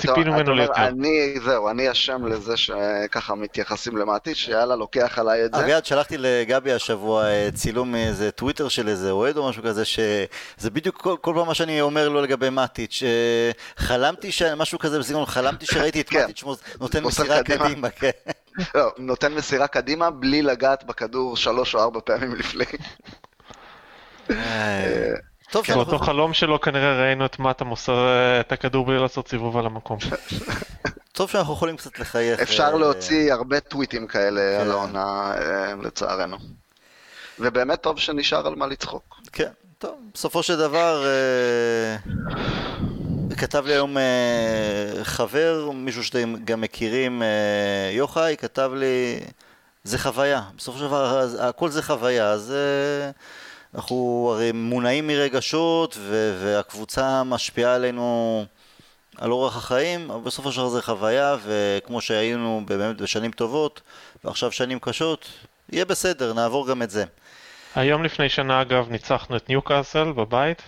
[0.00, 0.86] ציפינו ממנו ליותר.
[0.86, 5.60] אני, זהו, אני אשם לזה שככה מתייחסים למטיץ', שיאללה, לוקח עליי את זה.
[5.60, 7.24] אביעד, שלחתי לגבי השבוע
[7.54, 11.54] צילום מאיזה טוויטר של איזה אוהד או משהו כזה, שזה בדיוק כל, כל פעם מה
[11.54, 13.02] שאני אומר לו לגבי מטיץ',
[13.76, 14.42] חלמתי, ש...
[14.42, 16.24] משהו כזה בסגנון, חלמתי שראיתי את כן.
[16.24, 16.44] מטיץ'
[16.80, 18.10] נותן מסירה קדימה, כן.
[18.74, 22.64] לא, נותן מסירה קדימה בלי לגעת בכדור שלוש או ארבע פעמים לפני.
[25.50, 28.06] טוב, כן, באותו חלום שלו כנראה ראינו את מטה מוסר
[28.40, 29.98] את הכדור בלי לעשות סיבוב על המקום.
[31.12, 32.40] טוב שאנחנו יכולים קצת לחייך.
[32.40, 34.60] אפשר אה, להוציא הרבה טוויטים כאלה כן.
[34.60, 36.36] על העונה, אה, לצערנו.
[37.38, 39.20] ובאמת טוב שנשאר על מה לצחוק.
[39.32, 41.96] כן, טוב, בסופו של דבר, אה,
[43.36, 49.20] כתב לי היום אה, חבר, מישהו שאתם גם מכירים, אה, יוחאי, כתב לי,
[49.84, 53.10] זה חוויה, בסופו של דבר הכל זה חוויה, אז אה,
[53.74, 55.98] אנחנו הרי מונעים מרגשות
[56.40, 58.44] והקבוצה משפיעה עלינו
[59.18, 63.80] על אורח החיים, אבל בסופו של דבר זה חוויה, וכמו שהיינו באמת בשנים טובות,
[64.24, 65.28] ועכשיו שנים קשות,
[65.72, 67.04] יהיה בסדר, נעבור גם את זה.
[67.74, 70.62] היום לפני שנה אגב ניצחנו את ניוקאסל בבית,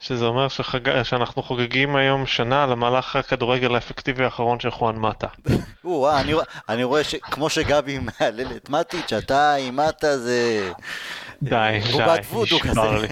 [0.00, 1.02] שזה אומר שחג...
[1.02, 5.26] שאנחנו חוגגים היום שנה למהלך הכדורגל האפקטיבי האחרון של חואן מטה.
[5.84, 10.70] או, אה, אני, רוא- אני רואה שכמו שגבי מהלל את מטיץ', אתה עם מטה זה...
[11.42, 11.78] די, די,
[12.64, 12.98] נשבר.
[12.98, 13.08] לי.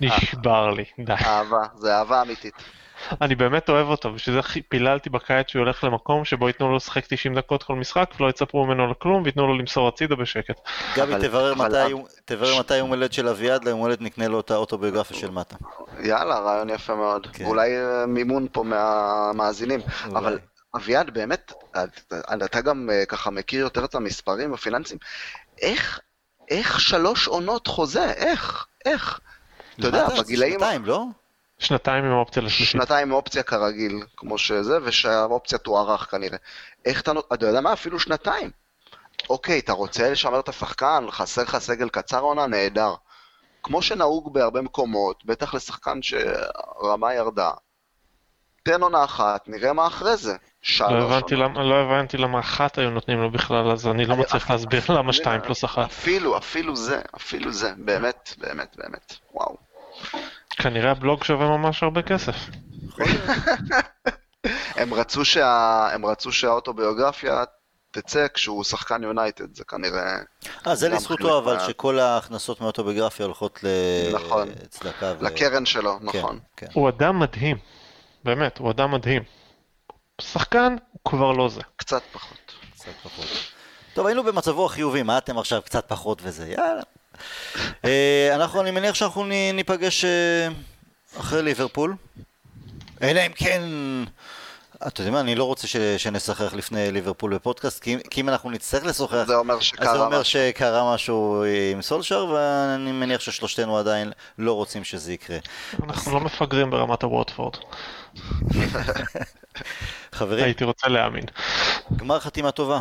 [0.00, 1.12] נשבר לי, די.
[1.12, 2.54] אהבה, זה אהבה אמיתית.
[3.20, 7.06] אני באמת אוהב אותו, בשביל זה פיללתי בקיץ שהוא ילך למקום שבו ייתנו לו לשחק
[7.06, 10.60] 90 דקות כל משחק ולא יצפו ממנו לכלום וייתנו לו למסור הצידה בשקט.
[10.96, 11.14] גבי,
[12.26, 15.56] תברר מתי יום הולדת של אביעד, ליום הולדת נקנה לו את האוטוביוגרפיה של מטה.
[16.02, 17.26] יאללה, רעיון יפה מאוד.
[17.32, 17.44] כן.
[17.44, 19.80] אולי אה, מימון פה מהמאזינים.
[20.04, 20.38] אבל
[20.76, 21.52] אביעד, באמת,
[22.44, 24.98] אתה- גם אה, ככה מכיר יותר את המספרים הפיננסיים.
[25.62, 26.00] איך,
[26.50, 28.12] איך שלוש עונות חוזה?
[28.12, 28.66] איך?
[28.84, 29.20] איך?
[29.78, 30.52] אתה יודע, בגילאים...
[30.52, 31.04] שנתיים, לא?
[31.58, 32.72] שנתיים עם האופציה לשלישית.
[32.72, 36.38] שנתיים אופציה כרגיל, כמו שזה, ושהאופציה תוארך כנראה.
[36.84, 37.12] איך אתה...
[37.34, 37.72] אתה יודע מה?
[37.72, 38.50] אפילו שנתיים.
[39.30, 42.94] אוקיי, אתה רוצה לשמר את השחקן, חסר לך סגל קצר עונה, נהדר.
[43.62, 47.50] כמו שנהוג בהרבה מקומות, בטח לשחקן שרמה ירדה.
[48.62, 50.36] תן עונה אחת, נראה מה אחרי זה.
[50.80, 51.36] לא הבנתי.
[51.36, 54.80] למה, לא הבנתי למה אחת היו נותנים לו בכלל, אז אני לא אני- מצליח להסביר
[54.88, 55.84] למה שתיים פלוס אחת.
[55.86, 59.56] אפילו, אפילו זה, אפילו זה, באמת, באמת, באמת, וואו.
[60.58, 62.34] כנראה הבלוג שווה ממש הרבה כסף.
[64.76, 65.88] הם רצו, שה...
[65.94, 67.44] הם רצו שהאוטוביוגרפיה
[67.90, 70.16] תצא כשהוא שחקן יונייטד, זה כנראה...
[70.66, 73.64] אה, זה לזכותו, אבל מה- שכל ההכנסות מאוטוביוגרפיה הולכות
[74.14, 74.48] נכון.
[74.48, 75.14] לצדקה.
[75.18, 76.38] ו- לקרן שלו, כן, נכון.
[76.56, 76.66] כן.
[76.72, 77.56] הוא אדם מדהים.
[78.24, 79.22] באמת, הוא אדם מדהים.
[80.20, 81.60] שחקן, הוא כבר לא זה.
[81.76, 82.52] קצת פחות.
[82.74, 83.26] קצת פחות.
[83.94, 86.82] טוב, היינו במצבו החיובי, מה אתם עכשיו קצת פחות וזה, יאללה.
[87.84, 90.48] אה, אנחנו, אני מניח שאנחנו ניפגש אה,
[91.20, 91.94] אחרי ליברפול.
[93.02, 93.62] אלא אם כן...
[94.86, 98.50] אתה יודע מה, אני לא רוצה ש- שנשחח לפני ליברפול בפודקאסט, כי, כי אם אנחנו
[98.50, 100.24] נצטרך לשוחח, זה אומר אז זה שקרה אומר משהו.
[100.32, 105.38] שקרה משהו עם סולשר, ואני מניח ששלושתנו עדיין לא רוצים שזה יקרה.
[105.84, 107.54] אנחנו לא מפגרים ברמת הווטפורד.
[110.12, 111.24] חברים, הייתי רוצה להאמין.
[111.96, 112.80] גמר חתימה טובה.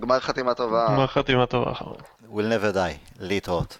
[0.00, 0.86] גמר חתימה טובה.
[0.88, 2.00] גמר חתימה טובה, חברים.
[2.22, 3.78] will never die, להתראות.